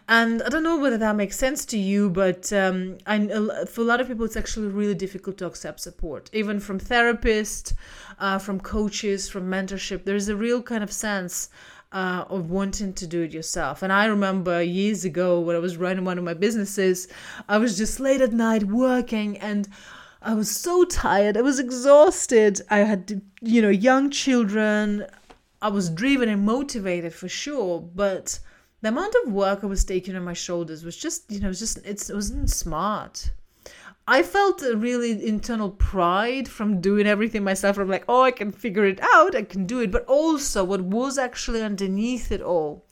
And 0.08 0.42
i 0.44 0.50
don't 0.50 0.64
know 0.64 0.80
whether 0.80 0.98
that 0.98 1.16
makes 1.16 1.38
sense 1.38 1.66
to 1.66 1.78
you 1.78 2.10
but 2.10 2.52
um, 2.54 2.98
I, 3.06 3.18
for 3.66 3.82
a 3.82 3.90
lot 3.92 4.00
of 4.02 4.08
people 4.08 4.26
it's 4.26 4.38
actually 4.38 4.68
really 4.68 4.96
difficult 4.96 5.38
to 5.38 5.46
accept 5.48 5.80
support 5.80 6.30
even 6.34 6.60
from 6.60 6.80
therapists 6.80 7.74
uh, 8.20 8.38
from 8.38 8.60
coaches 8.60 9.30
from 9.30 9.50
mentorship. 9.50 10.04
There's 10.04 10.30
a 10.30 10.36
real 10.36 10.62
kind 10.62 10.84
of 10.84 10.92
sense 10.92 11.50
uh, 11.96 12.26
of 12.30 12.52
wanting 12.52 12.92
to 12.92 13.08
do 13.08 13.22
it 13.22 13.32
yourself. 13.32 13.82
And 13.82 13.92
I 13.92 14.06
remember 14.06 14.62
years 14.62 15.06
ago 15.06 15.40
when 15.40 15.56
I 15.56 15.60
was 15.60 15.78
running 15.78 16.04
one 16.04 16.18
of 16.18 16.26
my 16.26 16.34
businesses, 16.34 17.08
I 17.48 17.58
was 17.58 17.78
just 17.78 18.02
late 18.02 18.20
at 18.20 18.34
night 18.34 18.66
working 18.66 19.38
and 19.38 19.70
I 20.22 20.34
was 20.34 20.52
so 20.52 20.84
tired. 20.84 21.38
I 21.38 21.42
was 21.42 21.58
exhausted. 21.58 22.60
I 22.70 22.80
had, 22.80 23.22
you 23.42 23.62
know, 23.62 23.70
young 23.70 24.10
children. 24.10 25.06
I 25.62 25.70
was 25.70 25.90
driven 25.90 26.28
and 26.28 26.46
motivated 26.46 27.14
for 27.14 27.30
sure, 27.30 27.80
but 27.80 28.40
the 28.82 28.90
amount 28.90 29.16
of 29.24 29.32
work 29.32 29.64
I 29.64 29.68
was 29.68 29.86
taking 29.86 30.18
on 30.18 30.24
my 30.26 30.34
shoulders 30.34 30.84
was 30.84 30.98
just, 30.98 31.32
you 31.32 31.40
know, 31.40 31.54
just 31.54 31.78
it's, 31.86 32.10
it 32.10 32.16
wasn't 32.16 32.50
smart. 32.50 33.32
I 34.08 34.22
felt 34.22 34.62
a 34.62 34.78
really 34.78 35.26
internal 35.26 35.72
pride 35.72 36.48
from 36.48 36.80
doing 36.80 37.08
everything 37.08 37.44
myself. 37.44 37.80
I'm 37.80 37.90
like, 37.90 38.06
oh, 38.08 38.22
I 38.22 38.30
can 38.30 38.52
figure 38.52 38.86
it 38.86 39.00
out, 39.02 39.36
I 39.36 39.42
can 39.42 39.66
do 39.66 39.80
it. 39.80 39.90
But 39.92 40.06
also, 40.06 40.64
what 40.64 40.82
was 40.82 41.18
actually 41.18 41.64
underneath 41.64 42.32
it 42.32 42.42
all 42.42 42.86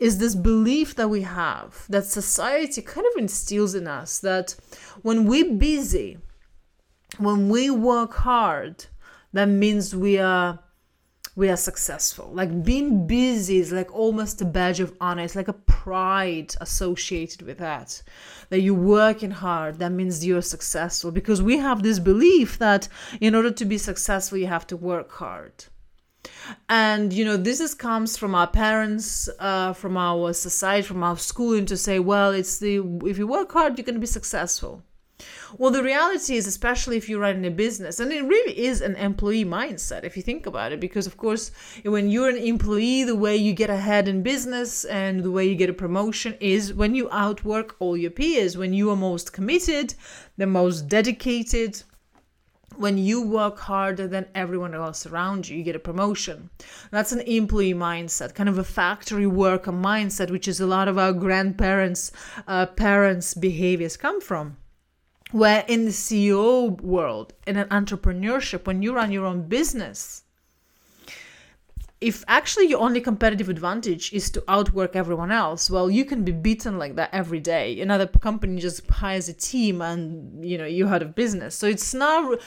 is 0.00 0.18
this 0.18 0.34
belief 0.34 0.96
that 0.96 1.08
we 1.08 1.22
have 1.22 1.86
that 1.88 2.06
society 2.06 2.82
kind 2.82 3.06
of 3.06 3.16
instills 3.16 3.76
in 3.76 3.86
us 3.86 4.18
that 4.18 4.56
when 5.02 5.26
we're 5.26 5.54
busy, 5.54 6.18
when 7.18 7.48
we 7.48 7.70
work 7.70 8.14
hard, 8.14 8.86
that 9.32 9.46
means 9.46 9.94
we 9.94 10.18
are 10.18 10.58
we 11.36 11.50
are 11.50 11.56
successful. 11.56 12.30
Like 12.32 12.64
being 12.64 13.06
busy 13.06 13.58
is 13.58 13.70
like 13.70 13.94
almost 13.94 14.40
a 14.40 14.46
badge 14.46 14.80
of 14.80 14.96
honor. 15.02 15.22
It's 15.22 15.36
like 15.36 15.48
a 15.48 15.52
pride 15.52 16.54
associated 16.62 17.42
with 17.42 17.58
that. 17.58 18.02
That 18.48 18.60
you're 18.60 18.74
working 18.74 19.32
hard, 19.32 19.78
that 19.78 19.92
means 19.92 20.24
you're 20.24 20.40
successful. 20.40 21.10
Because 21.12 21.42
we 21.42 21.58
have 21.58 21.82
this 21.82 21.98
belief 21.98 22.58
that 22.58 22.88
in 23.20 23.34
order 23.34 23.50
to 23.50 23.64
be 23.66 23.76
successful, 23.76 24.38
you 24.38 24.46
have 24.46 24.66
to 24.68 24.76
work 24.78 25.12
hard. 25.12 25.66
And 26.70 27.12
you 27.12 27.24
know, 27.24 27.36
this 27.36 27.60
is 27.60 27.74
comes 27.74 28.16
from 28.16 28.34
our 28.34 28.46
parents, 28.46 29.28
uh, 29.38 29.74
from 29.74 29.98
our 29.98 30.32
society, 30.32 30.82
from 30.82 31.04
our 31.04 31.18
schooling 31.18 31.66
to 31.66 31.76
say, 31.76 31.98
well, 31.98 32.32
it's 32.32 32.58
the 32.58 32.78
if 33.04 33.18
you 33.18 33.26
work 33.26 33.52
hard, 33.52 33.76
you're 33.76 33.84
going 33.84 33.94
to 33.94 34.00
be 34.00 34.06
successful. 34.06 34.82
Well, 35.56 35.70
the 35.70 35.82
reality 35.82 36.36
is, 36.36 36.46
especially 36.46 36.98
if 36.98 37.08
you're 37.08 37.20
running 37.20 37.46
a 37.46 37.50
business, 37.50 38.00
and 38.00 38.12
it 38.12 38.22
really 38.24 38.58
is 38.66 38.82
an 38.82 38.96
employee 38.96 39.46
mindset 39.46 40.04
if 40.04 40.14
you 40.14 40.22
think 40.22 40.44
about 40.44 40.72
it, 40.72 40.80
because 40.80 41.06
of 41.06 41.16
course, 41.16 41.52
when 41.84 42.10
you're 42.10 42.28
an 42.28 42.36
employee, 42.36 43.04
the 43.04 43.16
way 43.16 43.34
you 43.34 43.54
get 43.54 43.70
ahead 43.70 44.08
in 44.08 44.22
business 44.22 44.84
and 44.84 45.22
the 45.22 45.30
way 45.30 45.46
you 45.48 45.54
get 45.54 45.70
a 45.70 45.72
promotion 45.72 46.36
is 46.40 46.74
when 46.74 46.94
you 46.94 47.08
outwork 47.10 47.76
all 47.78 47.96
your 47.96 48.10
peers, 48.10 48.58
when 48.58 48.74
you 48.74 48.90
are 48.90 48.96
most 48.96 49.32
committed, 49.32 49.94
the 50.36 50.46
most 50.46 50.88
dedicated, 50.88 51.82
when 52.76 52.98
you 52.98 53.22
work 53.22 53.58
harder 53.58 54.06
than 54.06 54.26
everyone 54.34 54.74
else 54.74 55.06
around 55.06 55.48
you, 55.48 55.56
you 55.56 55.64
get 55.64 55.76
a 55.76 55.78
promotion. 55.78 56.50
That's 56.90 57.12
an 57.12 57.20
employee 57.20 57.72
mindset, 57.72 58.34
kind 58.34 58.50
of 58.50 58.58
a 58.58 58.64
factory 58.64 59.26
worker 59.26 59.72
mindset, 59.72 60.30
which 60.30 60.46
is 60.46 60.60
a 60.60 60.66
lot 60.66 60.88
of 60.88 60.98
our 60.98 61.14
grandparents' 61.14 62.12
uh, 62.46 62.66
parents' 62.66 63.32
behaviors 63.32 63.96
come 63.96 64.20
from 64.20 64.58
where 65.36 65.64
in 65.68 65.84
the 65.84 65.90
CEO 65.90 66.80
world, 66.80 67.34
in 67.46 67.56
an 67.58 67.68
entrepreneurship, 67.68 68.66
when 68.66 68.82
you 68.82 68.94
run 68.94 69.12
your 69.12 69.26
own 69.26 69.42
business, 69.42 70.22
if 72.00 72.24
actually 72.26 72.68
your 72.68 72.80
only 72.80 73.00
competitive 73.00 73.48
advantage 73.50 74.12
is 74.14 74.30
to 74.30 74.42
outwork 74.48 74.96
everyone 74.96 75.30
else, 75.30 75.70
well, 75.70 75.90
you 75.90 76.04
can 76.04 76.24
be 76.24 76.32
beaten 76.32 76.78
like 76.78 76.94
that 76.96 77.10
every 77.12 77.40
day. 77.40 77.80
Another 77.80 78.06
company 78.06 78.60
just 78.60 78.88
hires 78.90 79.28
a 79.28 79.34
team, 79.34 79.82
and 79.82 80.44
you 80.44 80.56
know 80.56 80.66
you 80.66 80.88
out 80.88 81.02
of 81.02 81.14
business. 81.14 81.54
So 81.54 81.66
it's 81.66 81.92
not 81.92 82.40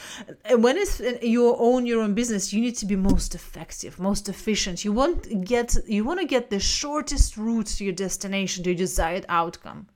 when 0.51 0.77
it's 0.77 0.99
uh, 0.99 1.17
you 1.21 1.55
own 1.57 1.85
your 1.85 2.01
own 2.01 2.13
business, 2.15 2.53
you 2.53 2.61
need 2.61 2.77
to 2.77 2.87
be 2.87 2.95
most 2.95 3.35
effective, 3.35 3.99
most 3.99 4.29
efficient. 4.29 4.85
You 4.85 4.93
want 4.93 5.45
get 5.45 5.77
you 5.87 6.03
want 6.03 6.19
to 6.19 6.25
get 6.25 6.49
the 6.49 6.59
shortest 6.59 7.37
route 7.37 7.67
to 7.77 7.83
your 7.83 7.93
destination, 7.93 8.63
to 8.63 8.71
your 8.71 8.77
desired 8.77 9.25
outcome. 9.29 9.87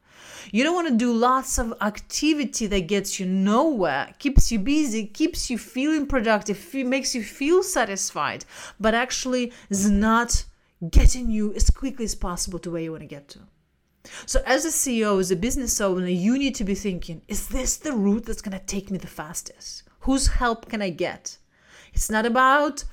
You 0.51 0.63
don't 0.63 0.75
want 0.75 0.87
to 0.89 0.95
do 0.95 1.13
lots 1.13 1.57
of 1.57 1.73
activity 1.81 2.67
that 2.67 2.87
gets 2.87 3.19
you 3.19 3.25
nowhere, 3.25 4.13
keeps 4.19 4.51
you 4.51 4.59
busy, 4.59 5.05
keeps 5.05 5.49
you 5.49 5.57
feeling 5.57 6.05
productive, 6.05 6.73
makes 6.73 7.15
you 7.15 7.23
feel 7.23 7.63
satisfied, 7.63 8.45
but 8.79 8.93
actually 8.93 9.53
is 9.69 9.89
not 9.89 10.45
getting 10.89 11.29
you 11.29 11.53
as 11.53 11.69
quickly 11.69 12.05
as 12.05 12.15
possible 12.15 12.59
to 12.59 12.71
where 12.71 12.81
you 12.81 12.91
want 12.91 13.01
to 13.01 13.07
get 13.07 13.27
to. 13.29 13.39
So, 14.25 14.41
as 14.45 14.65
a 14.65 14.69
CEO, 14.69 15.19
as 15.19 15.31
a 15.31 15.35
business 15.35 15.79
owner, 15.79 16.07
you 16.07 16.37
need 16.37 16.55
to 16.55 16.65
be 16.65 16.75
thinking 16.75 17.21
is 17.27 17.47
this 17.47 17.77
the 17.77 17.93
route 17.93 18.25
that's 18.25 18.41
going 18.41 18.57
to 18.57 18.65
take 18.65 18.91
me 18.91 18.97
the 18.97 19.07
fastest? 19.07 19.83
Whose 20.01 20.27
help 20.27 20.69
can 20.69 20.81
I 20.81 20.89
get? 20.89 21.37
It's 21.93 22.09
not 22.09 22.25
about 22.25 22.83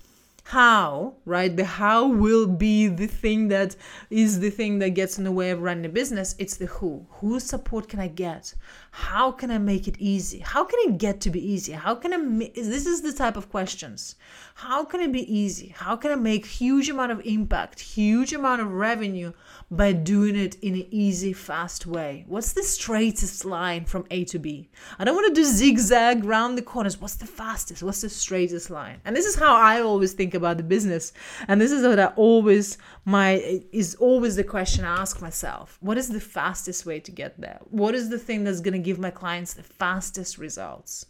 how, 0.50 1.14
right? 1.24 1.56
The 1.56 1.64
how 1.64 2.08
will 2.08 2.48
be 2.48 2.88
the 2.88 3.06
thing 3.06 3.46
that 3.48 3.76
is 4.10 4.40
the 4.40 4.50
thing 4.50 4.80
that 4.80 4.90
gets 4.90 5.16
in 5.16 5.22
the 5.22 5.30
way 5.30 5.50
of 5.50 5.62
running 5.62 5.86
a 5.86 5.88
business. 5.88 6.34
It's 6.40 6.56
the 6.56 6.66
who. 6.66 7.06
Whose 7.20 7.44
support 7.44 7.88
can 7.88 8.00
I 8.00 8.08
get? 8.08 8.54
How 8.92 9.30
can 9.30 9.50
I 9.50 9.58
make 9.58 9.86
it 9.86 9.96
easy? 9.98 10.40
How 10.40 10.64
can 10.64 10.78
it 10.84 10.98
get 10.98 11.20
to 11.22 11.30
be 11.30 11.40
easy? 11.40 11.72
How 11.72 11.94
can 11.94 12.12
I? 12.12 12.16
Ma- 12.16 12.46
this 12.54 12.86
is 12.86 13.02
the 13.02 13.12
type 13.12 13.36
of 13.36 13.48
questions. 13.48 14.16
How 14.54 14.84
can 14.84 15.00
it 15.00 15.12
be 15.12 15.32
easy? 15.32 15.74
How 15.76 15.96
can 15.96 16.10
I 16.10 16.16
make 16.16 16.44
huge 16.44 16.88
amount 16.88 17.12
of 17.12 17.20
impact, 17.24 17.80
huge 17.80 18.32
amount 18.32 18.60
of 18.60 18.72
revenue 18.72 19.32
by 19.70 19.92
doing 19.92 20.36
it 20.36 20.56
in 20.56 20.74
an 20.74 20.86
easy, 20.90 21.32
fast 21.32 21.86
way? 21.86 22.24
What's 22.26 22.52
the 22.52 22.62
straightest 22.62 23.44
line 23.44 23.84
from 23.84 24.06
A 24.10 24.24
to 24.24 24.38
B? 24.38 24.68
I 24.98 25.04
don't 25.04 25.14
want 25.14 25.34
to 25.34 25.40
do 25.40 25.46
zigzag 25.46 26.24
round 26.24 26.58
the 26.58 26.62
corners. 26.62 27.00
What's 27.00 27.14
the 27.14 27.26
fastest? 27.26 27.82
What's 27.82 28.00
the 28.00 28.08
straightest 28.08 28.70
line? 28.70 29.00
And 29.04 29.14
this 29.14 29.24
is 29.24 29.36
how 29.36 29.54
I 29.54 29.80
always 29.80 30.12
think 30.12 30.34
about 30.34 30.56
the 30.56 30.64
business. 30.64 31.12
And 31.46 31.60
this 31.60 31.70
is 31.70 31.86
what 31.86 32.00
I 32.00 32.06
always 32.16 32.76
my 33.04 33.62
is 33.72 33.94
always 33.94 34.36
the 34.36 34.44
question 34.44 34.84
I 34.84 35.00
ask 35.00 35.22
myself. 35.22 35.78
What 35.80 35.96
is 35.96 36.08
the 36.08 36.20
fastest 36.20 36.84
way 36.84 37.00
to 37.00 37.10
get 37.10 37.40
there? 37.40 37.60
What 37.70 37.94
is 37.94 38.08
the 38.08 38.18
thing 38.18 38.44
that's 38.44 38.60
going 38.60 38.74
to 38.74 38.79
give 38.80 38.98
my 38.98 39.10
clients 39.10 39.54
the 39.54 39.62
fastest 39.62 40.38
results? 40.38 41.06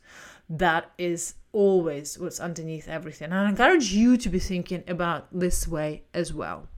That 0.48 0.90
is 0.98 1.34
always 1.52 2.18
what's 2.18 2.40
underneath 2.40 2.88
everything. 2.88 3.26
And 3.26 3.34
I 3.34 3.48
encourage 3.48 3.92
you 3.92 4.16
to 4.16 4.28
be 4.28 4.38
thinking 4.38 4.84
about 4.86 5.26
this 5.32 5.66
way 5.66 6.02
as 6.12 6.32
well. 6.32 6.68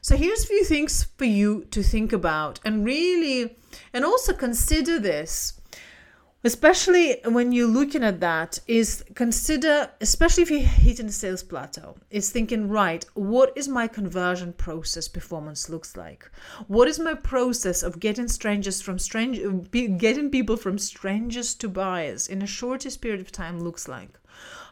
So 0.00 0.16
here's 0.16 0.44
a 0.44 0.46
few 0.46 0.64
things 0.64 1.04
for 1.16 1.24
you 1.24 1.64
to 1.72 1.82
think 1.82 2.12
about 2.12 2.60
and 2.64 2.84
really 2.84 3.56
and 3.92 4.04
also 4.04 4.32
consider 4.32 5.00
this 5.00 5.60
especially 6.44 7.16
when 7.24 7.52
you're 7.52 7.66
looking 7.66 8.04
at 8.04 8.20
that 8.20 8.58
is 8.66 9.04
consider 9.14 9.90
especially 10.00 10.42
if 10.42 10.50
you're 10.50 10.60
hitting 10.60 11.06
the 11.06 11.12
sales 11.12 11.42
plateau 11.42 11.96
is 12.10 12.30
thinking 12.30 12.68
right 12.68 13.04
what 13.14 13.52
is 13.56 13.68
my 13.68 13.86
conversion 13.88 14.52
process 14.52 15.08
performance 15.08 15.68
looks 15.68 15.96
like? 15.96 16.30
What 16.68 16.88
is 16.88 16.98
my 16.98 17.14
process 17.14 17.82
of 17.82 18.00
getting 18.00 18.28
strangers 18.28 18.80
from 18.80 18.98
strange 18.98 19.38
getting 19.98 20.30
people 20.30 20.56
from 20.56 20.78
strangers 20.78 21.54
to 21.56 21.68
buyers 21.68 22.28
in 22.28 22.42
a 22.42 22.46
shortest 22.46 23.00
period 23.00 23.20
of 23.20 23.32
time 23.32 23.60
looks 23.60 23.88
like 23.88 24.18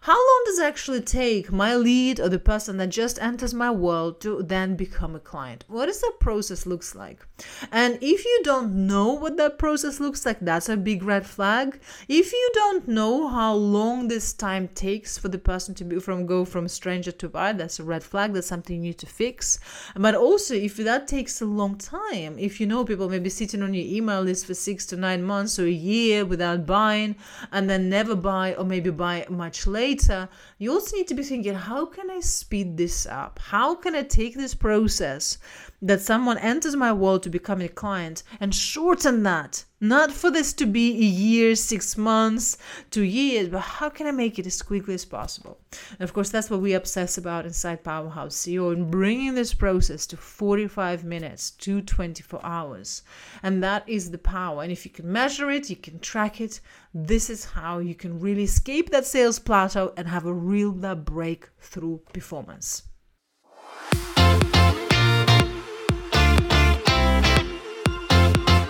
how 0.05 0.13
long 0.13 0.43
does 0.45 0.59
it 0.59 0.67
actually 0.67 1.01
take 1.01 1.51
my 1.51 1.75
lead 1.75 2.21
or 2.21 2.29
the 2.29 2.39
person 2.39 2.77
that 2.77 2.91
just 2.91 3.19
enters 3.23 3.55
my 3.55 3.71
world 3.71 4.21
to 4.21 4.43
then 4.43 4.77
become 4.77 5.17
a 5.17 5.19
client? 5.19 5.65
What 5.67 5.87
does 5.87 6.03
that 6.03 6.21
process 6.21 6.67
looks 6.67 6.95
like? 6.95 7.27
And 7.73 7.99
if 8.03 8.23
you 8.23 8.41
don't 8.45 8.87
know 8.87 9.15
what 9.15 9.39
that 9.39 9.59
process 9.59 10.01
looks 10.01 10.27
like, 10.27 10.41
that's 10.41 10.69
a 10.69 10.77
big 10.77 11.03
red 11.03 11.25
flag. 11.25 11.81
If 12.07 12.35
you 12.35 12.51
don't 12.53 12.87
know 12.87 13.29
how 13.29 13.55
long 13.55 14.09
this 14.09 14.35
time 14.35 14.69
takes 14.69 15.17
for 15.17 15.29
the 15.29 15.39
person 15.39 15.75
to 15.77 15.85
be 15.85 15.99
from 15.99 16.27
go 16.27 16.45
from 16.45 16.69
stranger 16.69 17.11
to 17.13 17.29
buyer, 17.31 17.55
that's 17.55 17.81
a 17.81 17.83
red 17.83 18.05
flag. 18.05 18.35
That's 18.35 18.47
something 18.47 18.77
you 18.77 18.83
need 18.83 18.99
to 18.99 19.07
fix. 19.07 19.59
But 19.97 20.15
also, 20.15 20.53
if 20.53 20.77
that 20.77 21.09
takes 21.09 21.41
a 21.41 21.47
long 21.47 21.79
time, 21.79 22.39
if 22.39 22.61
you 22.61 22.67
know 22.67 22.85
people 22.85 23.09
maybe 23.09 23.31
sitting 23.31 23.63
on 23.63 23.73
your 23.73 23.87
email 23.87 24.21
list 24.21 24.45
for 24.45 24.53
six 24.53 24.85
to 24.87 24.99
nine 24.99 25.23
months 25.23 25.59
or 25.59 25.65
a 25.65 25.71
year 25.71 26.27
without 26.27 26.67
buying, 26.67 27.17
and 27.53 27.71
then 27.71 27.89
never 27.89 28.15
buy 28.15 28.55
or 28.57 28.65
maybe 28.65 28.91
buy 28.91 29.25
much 29.31 29.67
later 29.67 29.94
later, 29.95 30.29
you 30.59 30.73
also 30.73 30.97
need 30.97 31.09
to 31.09 31.15
be 31.15 31.23
thinking, 31.23 31.55
how 31.55 31.87
can 31.87 32.11
I 32.11 32.21
speed 32.21 32.77
this 32.77 33.07
up? 33.07 33.39
How 33.39 33.75
can 33.75 33.95
I 33.95 34.03
take 34.03 34.35
this 34.35 34.55
process 34.55 35.39
that 35.85 36.01
someone 36.01 36.39
enters 36.39 36.75
my 36.75 36.91
world 36.91 37.23
to 37.23 37.29
become 37.29 37.61
a 37.61 37.69
client 37.69 38.23
and 38.41 38.55
shorten 38.55 39.23
that. 39.23 39.67
Not 39.83 40.11
for 40.11 40.31
this 40.31 40.55
to 40.55 40.65
be 40.65 40.93
a 40.93 41.05
year, 41.05 41.55
six 41.55 41.99
months, 41.99 42.57
two 42.91 43.03
years, 43.03 43.51
but 43.51 43.61
how 43.61 43.91
can 43.91 44.07
I 44.07 44.11
make 44.11 44.39
it 44.39 44.47
as 44.47 44.63
quickly 44.63 44.95
as 44.95 45.05
possible? 45.05 45.59
And 45.91 46.01
of 46.01 46.15
course, 46.15 46.31
that's 46.31 46.49
what 46.49 46.63
we 46.63 46.73
obsess 46.73 47.19
about 47.19 47.45
inside 47.45 47.85
Powerhouse 47.85 48.35
CEO 48.35 48.73
and 48.73 48.91
bringing 48.91 49.35
this 49.35 49.53
process 49.53 50.07
to 50.07 50.17
45 50.17 51.05
minutes 51.05 51.51
to 51.51 51.83
24 51.83 52.41
hours. 52.43 53.03
And 53.43 53.63
that 53.63 53.87
is 53.87 54.11
the 54.11 54.17
power. 54.17 54.63
And 54.63 54.73
if 54.73 54.87
you 54.87 54.91
can 54.91 55.13
measure 55.13 55.51
it, 55.51 55.69
you 55.69 55.77
can 55.77 55.99
track 55.99 56.41
it, 56.41 56.63
this 56.95 57.29
is 57.29 57.45
how 57.45 57.81
you 57.81 57.95
can 57.95 58.19
really 58.21 58.45
escape 58.45 58.89
that 58.89 59.05
sales 59.05 59.39
plateau 59.39 59.93
and 59.99 60.09
have 60.09 60.25
a 60.25 60.33
real 60.33 60.73
breakthrough 60.73 61.99
performance. 62.15 62.85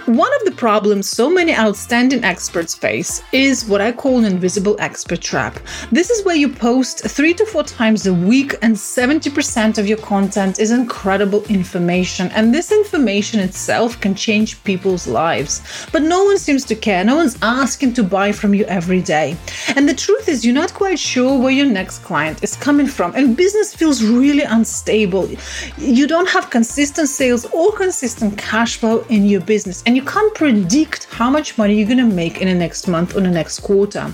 One 0.06 0.30
of 0.34 0.44
the 0.44 0.52
problems 0.52 1.08
so 1.08 1.30
many 1.30 1.56
outstanding 1.56 2.24
experts 2.24 2.74
face 2.74 3.22
is 3.32 3.64
what 3.64 3.80
I 3.80 3.90
call 3.90 4.18
an 4.18 4.26
invisible 4.26 4.76
expert 4.78 5.22
trap. 5.22 5.58
This 5.90 6.10
is 6.10 6.26
where 6.26 6.36
you 6.36 6.50
post 6.50 7.08
three 7.08 7.32
to 7.32 7.46
four 7.46 7.62
times 7.62 8.06
a 8.06 8.12
week, 8.12 8.54
and 8.60 8.76
70% 8.76 9.78
of 9.78 9.88
your 9.88 9.96
content 9.96 10.58
is 10.58 10.72
incredible 10.72 11.42
information. 11.44 12.28
And 12.32 12.52
this 12.52 12.70
information 12.70 13.40
itself 13.40 13.98
can 13.98 14.14
change 14.14 14.62
people's 14.64 15.06
lives. 15.06 15.62
But 15.90 16.02
no 16.02 16.22
one 16.24 16.36
seems 16.36 16.66
to 16.66 16.74
care. 16.74 17.02
No 17.02 17.16
one's 17.16 17.38
asking 17.40 17.94
to 17.94 18.02
buy 18.02 18.30
from 18.30 18.52
you 18.52 18.66
every 18.66 19.00
day. 19.00 19.38
And 19.74 19.88
the 19.88 19.94
truth 19.94 20.28
is, 20.28 20.44
you're 20.44 20.52
not 20.52 20.74
quite 20.74 20.98
sure 20.98 21.38
where 21.38 21.50
your 21.50 21.64
next 21.64 22.00
client 22.00 22.42
is 22.44 22.56
coming 22.56 22.88
from. 22.88 23.14
And 23.14 23.38
business 23.38 23.74
feels 23.74 24.04
really 24.04 24.42
unstable. 24.42 25.30
You 25.78 26.06
don't 26.06 26.28
have 26.28 26.50
consistent 26.50 27.08
sales 27.08 27.46
or 27.52 27.72
consistent 27.72 28.36
cash 28.36 28.76
flow 28.76 29.00
in 29.08 29.24
your 29.24 29.40
business. 29.40 29.82
And 29.86 29.93
and 29.94 30.02
you 30.02 30.10
can't 30.10 30.34
predict 30.34 31.04
how 31.04 31.30
much 31.30 31.56
money 31.56 31.76
you're 31.76 31.86
going 31.86 31.98
to 31.98 32.16
make 32.16 32.40
in 32.40 32.48
the 32.48 32.54
next 32.54 32.88
month 32.88 33.14
or 33.16 33.20
the 33.20 33.30
next 33.30 33.60
quarter. 33.60 34.12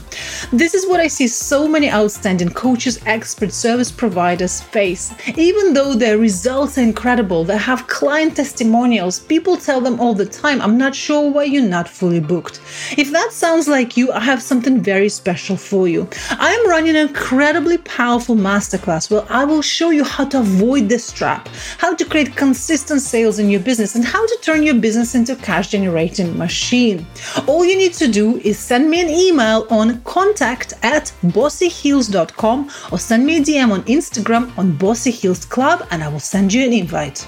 This 0.52 0.74
is 0.74 0.86
what 0.86 1.00
I 1.00 1.06
see 1.06 1.26
so 1.26 1.66
many 1.66 1.90
outstanding 1.90 2.50
coaches, 2.50 3.00
experts, 3.06 3.54
service 3.54 3.90
providers 3.90 4.60
face. 4.60 5.14
Even 5.38 5.72
though 5.72 5.94
their 5.94 6.18
results 6.18 6.76
are 6.76 6.82
incredible, 6.82 7.44
they 7.44 7.56
have 7.56 7.86
client 7.86 8.36
testimonials, 8.36 9.20
people 9.20 9.56
tell 9.56 9.80
them 9.80 9.98
all 9.98 10.12
the 10.12 10.26
time, 10.26 10.60
I'm 10.60 10.76
not 10.76 10.94
sure 10.94 11.30
why 11.30 11.44
you're 11.44 11.62
not 11.62 11.88
fully 11.88 12.20
booked. 12.20 12.60
If 12.98 13.10
that 13.12 13.32
sounds 13.32 13.66
like 13.66 13.96
you, 13.96 14.12
I 14.12 14.20
have 14.20 14.42
something 14.42 14.82
very 14.82 15.08
special 15.08 15.56
for 15.56 15.88
you. 15.88 16.06
I 16.28 16.52
am 16.52 16.68
running 16.68 16.90
an 16.90 17.08
incredibly 17.08 17.78
powerful 17.78 18.36
masterclass 18.36 19.10
where 19.10 19.24
I 19.30 19.46
will 19.46 19.62
show 19.62 19.88
you 19.88 20.04
how 20.04 20.26
to 20.26 20.40
avoid 20.40 20.90
this 20.90 21.10
trap, 21.10 21.48
how 21.78 21.94
to 21.94 22.04
create 22.04 22.36
consistent 22.36 23.00
sales 23.00 23.38
in 23.38 23.48
your 23.48 23.60
business, 23.60 23.94
and 23.94 24.04
how 24.04 24.26
to 24.26 24.38
turn 24.42 24.62
your 24.62 24.74
business 24.74 25.14
into 25.14 25.36
generating 25.70 26.36
machine. 26.36 27.06
All 27.46 27.64
you 27.64 27.76
need 27.76 27.94
to 27.94 28.08
do 28.08 28.38
is 28.38 28.58
send 28.58 28.90
me 28.90 29.00
an 29.00 29.08
email 29.08 29.66
on 29.70 30.00
contact 30.02 30.74
at 30.82 31.12
bossyheels.com 31.22 32.70
or 32.92 32.98
send 32.98 33.24
me 33.24 33.38
a 33.38 33.40
DM 33.40 33.70
on 33.70 33.82
Instagram 33.84 34.56
on 34.58 34.76
Bossy 34.76 35.10
Heels 35.10 35.44
Club 35.44 35.86
and 35.90 36.02
I 36.02 36.08
will 36.08 36.20
send 36.20 36.52
you 36.52 36.64
an 36.64 36.72
invite. 36.72 37.26